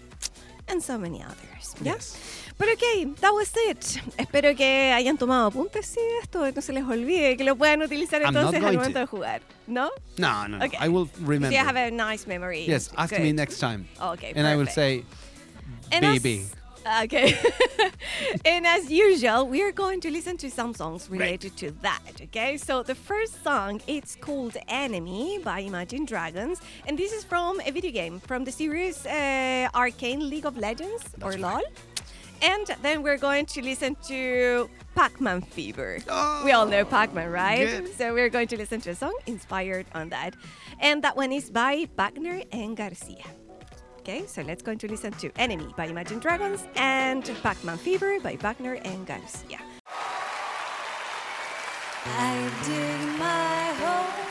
And 0.69 0.83
so 0.83 0.99
many 0.99 1.23
others. 1.23 1.75
¿ya? 1.81 1.95
Yes. 1.95 2.17
Pero 2.59 2.73
ok, 2.73 3.19
that 3.21 3.31
was 3.33 3.53
it. 3.71 4.03
Espero 4.19 4.55
que 4.55 4.93
hayan 4.93 5.17
tomado 5.17 5.47
apuntes 5.47 5.95
de 5.95 6.01
esto, 6.23 6.45
no 6.51 6.61
se 6.61 6.73
les 6.75 6.85
olvide, 6.85 7.37
que 7.39 7.45
lo 7.45 7.57
puedan 7.57 7.81
utilizar 7.83 8.21
I'm 8.21 8.29
entonces 8.37 8.63
al 8.63 8.75
momento 8.75 8.93
to. 8.95 8.99
de 9.01 9.07
jugar. 9.07 9.43
¿No? 9.67 9.89
No, 10.19 10.49
no, 10.49 10.59
no. 10.59 10.65
Okay. 10.67 10.79
I 10.83 10.89
will 10.89 11.07
So 11.09 11.21
remember. 11.27 11.53
you 11.59 11.65
have 11.67 11.77
a 11.79 11.91
nice 11.91 12.27
memory. 12.27 12.67
yes, 12.67 12.91
ask 12.97 13.13
me 13.19 13.27
Good. 13.29 13.35
next 13.37 13.59
time. 13.61 13.87
Okay, 13.99 14.33
and 14.37 14.47
I 14.47 14.57
will 14.57 14.67
perfect. 14.67 14.75
say, 14.75 15.05
And 15.93 16.01
baby. 16.03 16.47
Okay. 17.05 17.37
and 18.45 18.67
as 18.67 18.91
usual, 18.91 19.47
we 19.47 19.63
are 19.63 19.73
going 19.73 20.01
to 20.01 20.11
listen 20.11 20.37
to 20.39 20.51
some 20.51 20.73
songs 20.75 21.11
related 21.11 21.57
to 21.59 21.71
that. 21.83 22.01
Okay. 22.23 22.57
So 22.57 22.83
the 22.83 22.95
first 22.95 23.43
song 23.43 23.81
it's 23.87 24.17
called 24.17 24.57
"Enemy" 24.69 25.41
by 25.43 25.61
Imagine 25.61 26.05
Dragons, 26.05 26.61
and 26.87 26.97
this 26.97 27.13
is 27.13 27.25
from 27.25 27.61
a 27.61 27.71
video 27.71 27.91
game 27.91 28.21
from 28.21 28.45
the 28.45 28.53
series 28.53 29.05
uh, 29.07 29.69
Arcane 29.75 30.29
League 30.31 30.47
of 30.47 30.57
Legends 30.57 31.03
or 31.23 31.33
That's 31.33 31.43
LOL. 31.43 31.63
And 32.43 32.67
then 32.83 33.03
we're 33.03 33.17
going 33.17 33.47
to 33.47 33.63
listen 33.63 33.97
to 34.09 34.69
Pac-Man 34.95 35.41
Fever. 35.41 35.99
we 36.45 36.53
all 36.53 36.67
know 36.67 36.85
Pac-Man, 36.85 37.31
right? 37.31 37.67
Oh, 37.67 37.81
good. 37.81 37.95
So 37.97 38.13
we're 38.13 38.29
going 38.29 38.49
to 38.49 38.59
listen 38.59 38.81
to 38.83 38.91
a 38.91 38.95
song 38.95 39.17
inspired 39.27 39.87
on 39.95 40.11
that, 40.11 40.37
and 40.79 41.03
that 41.03 41.17
one 41.17 41.33
is 41.33 41.51
by 41.51 41.89
Wagner 41.97 42.43
and 42.53 42.77
Garcia. 42.77 43.25
Okay, 44.09 44.25
so 44.25 44.41
let's 44.43 44.63
go 44.63 44.73
to 44.73 44.87
listen 44.87 45.11
to 45.15 45.33
Enemy 45.37 45.75
by 45.77 45.87
Imagine 45.87 46.21
Dragons 46.21 46.63
and 46.77 47.25
Pac-Man 47.43 47.77
Fever 47.77 48.21
by 48.21 48.37
Wagner 48.37 48.75
and 48.85 49.05
Garcia. 49.05 49.59
I 52.05 52.51
my 53.19 54.26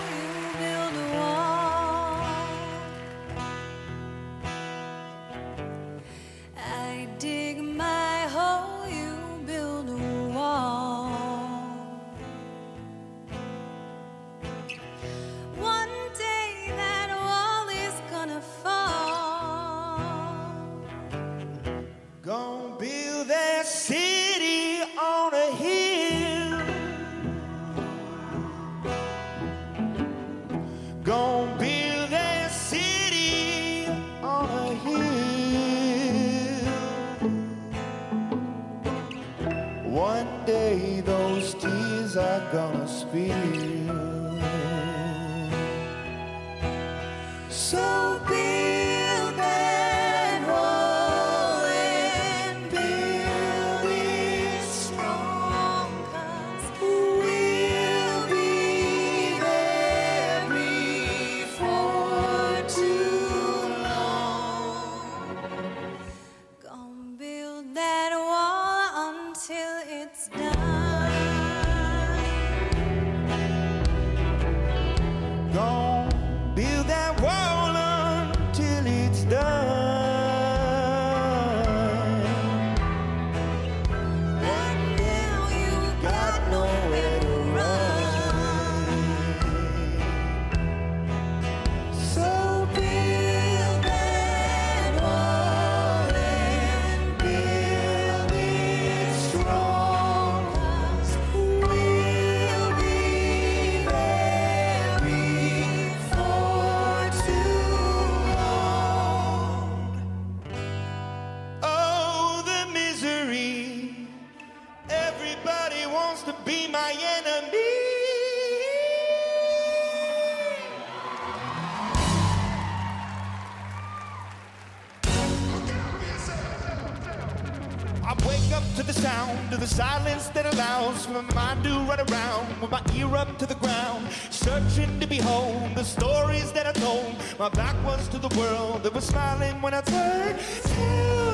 allows 130.85 131.07
my 131.07 131.21
mind 131.33 131.63
to 131.63 131.69
run 131.69 131.99
around 132.11 132.61
with 132.61 132.69
my 132.69 132.81
ear 132.93 133.15
up 133.15 133.37
to 133.39 133.45
the 133.45 133.55
ground, 133.55 134.07
searching 134.29 134.99
to 134.99 135.07
behold 135.07 135.73
the 135.75 135.83
stories 135.83 136.51
that 136.51 136.67
I 136.67 136.73
told. 136.73 137.15
My 137.39 137.49
back 137.49 137.75
was 137.83 138.07
to 138.09 138.19
the 138.19 138.29
world 138.37 138.83
that 138.83 138.93
was 138.93 139.05
smiling 139.05 139.61
when 139.61 139.73
I 139.73 139.81
turned. 139.81 141.24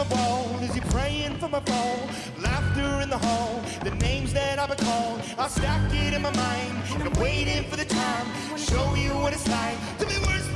On 0.00 0.08
the 0.08 0.14
wall. 0.14 0.58
Is 0.62 0.74
he 0.74 0.80
praying 0.80 1.36
for 1.38 1.48
my 1.48 1.60
fall? 1.60 2.08
Laughter 2.40 3.02
in 3.02 3.10
the 3.10 3.18
hall. 3.18 3.62
The 3.82 3.90
names 3.96 4.32
that 4.32 4.58
I've 4.58 4.68
been 4.68 4.84
called. 4.86 5.20
I'll 5.38 5.48
stack 5.48 5.92
it 5.92 6.14
in 6.14 6.22
my 6.22 6.34
mind. 6.34 6.72
And 6.94 7.02
I'm 7.04 7.22
waiting 7.22 7.64
for 7.64 7.76
the 7.76 7.84
time. 7.84 8.26
Show 8.56 8.94
you 8.94 9.10
what 9.10 9.32
it's 9.32 9.48
like 9.48 9.76
to 9.98 10.06
be 10.06 10.18
worse 10.26 10.48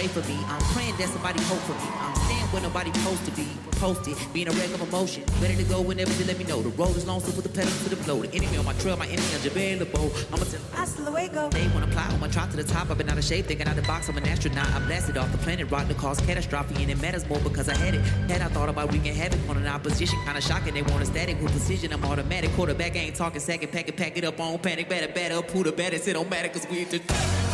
pray 0.00 0.08
for 0.08 0.26
me. 0.28 0.38
I'm 0.48 0.62
praying 0.72 0.96
that 0.96 1.08
somebody 1.08 1.40
hope 1.42 1.60
for 1.68 1.74
me. 1.74 1.88
I'm 2.00 2.14
staying 2.24 2.48
where 2.52 2.62
nobody 2.62 2.90
supposed 2.92 3.24
to 3.26 3.32
be. 3.32 3.48
Posted, 3.72 4.16
being 4.32 4.48
a 4.48 4.52
wreck 4.52 4.70
of 4.72 4.80
emotion. 4.82 5.24
Ready 5.40 5.56
to 5.56 5.64
go 5.64 5.80
whenever 5.80 6.12
you 6.14 6.24
let 6.24 6.38
me 6.38 6.44
know. 6.44 6.60
The 6.62 6.70
road 6.70 6.96
is 6.96 7.06
long, 7.06 7.20
so 7.20 7.32
put 7.32 7.44
the 7.44 7.50
pedal 7.50 7.70
to 7.70 7.88
the 7.90 7.96
floor. 7.96 8.20
The 8.26 8.34
enemy 8.34 8.56
on 8.56 8.64
my 8.64 8.72
trail, 8.74 8.96
my 8.96 9.06
enemy 9.06 9.28
unavailable. 9.40 10.10
I'ma 10.32 10.44
tell 10.44 10.60
Hasta 10.72 11.02
luego. 11.02 11.48
they 11.50 11.66
wanna 11.68 11.86
fly 11.88 12.06
on 12.12 12.20
my 12.20 12.28
trot 12.28 12.50
to 12.50 12.56
try 12.56 12.62
the 12.62 12.72
top. 12.72 12.90
I've 12.90 12.98
been 12.98 13.10
out 13.10 13.18
of 13.18 13.24
shape, 13.24 13.46
thinking 13.46 13.66
out 13.66 13.76
the 13.76 13.82
box. 13.82 14.08
I'm 14.08 14.16
an 14.16 14.26
astronaut. 14.26 14.68
I 14.68 14.78
blasted 14.86 15.16
off 15.18 15.32
the 15.32 15.38
planet, 15.38 15.70
rock 15.70 15.88
to 15.88 15.94
cause 15.94 16.20
catastrophe, 16.20 16.82
and 16.82 16.90
it 16.90 17.00
matters 17.00 17.26
more 17.28 17.40
because 17.40 17.68
I 17.68 17.76
had 17.76 17.94
it. 17.94 18.00
Had 18.30 18.40
I 18.42 18.48
thought 18.48 18.68
about 18.68 18.92
wreaking 18.92 19.14
havoc 19.14 19.40
on 19.48 19.56
an 19.56 19.66
opposition, 19.66 20.18
kinda 20.24 20.40
shocking. 20.40 20.74
They 20.74 20.82
want 20.82 21.02
a 21.02 21.06
static 21.06 21.40
with 21.42 21.52
precision. 21.52 21.92
I'm 21.92 22.04
automatic. 22.04 22.52
Quarterback 22.52 22.96
ain't 22.96 23.16
talking 23.16 23.40
second, 23.40 23.70
pack 23.72 23.88
it, 23.88 23.96
pack 23.96 24.16
it 24.16 24.24
up 24.24 24.40
on 24.40 24.58
panic. 24.58 24.88
Better, 24.88 25.08
better, 25.12 25.42
put 25.42 25.66
a 25.66 25.72
better. 25.72 25.96
It 25.96 26.12
don't 26.12 26.30
matter 26.30 26.48
cause 26.48 26.66
we 26.70 26.84
just. 26.86 27.49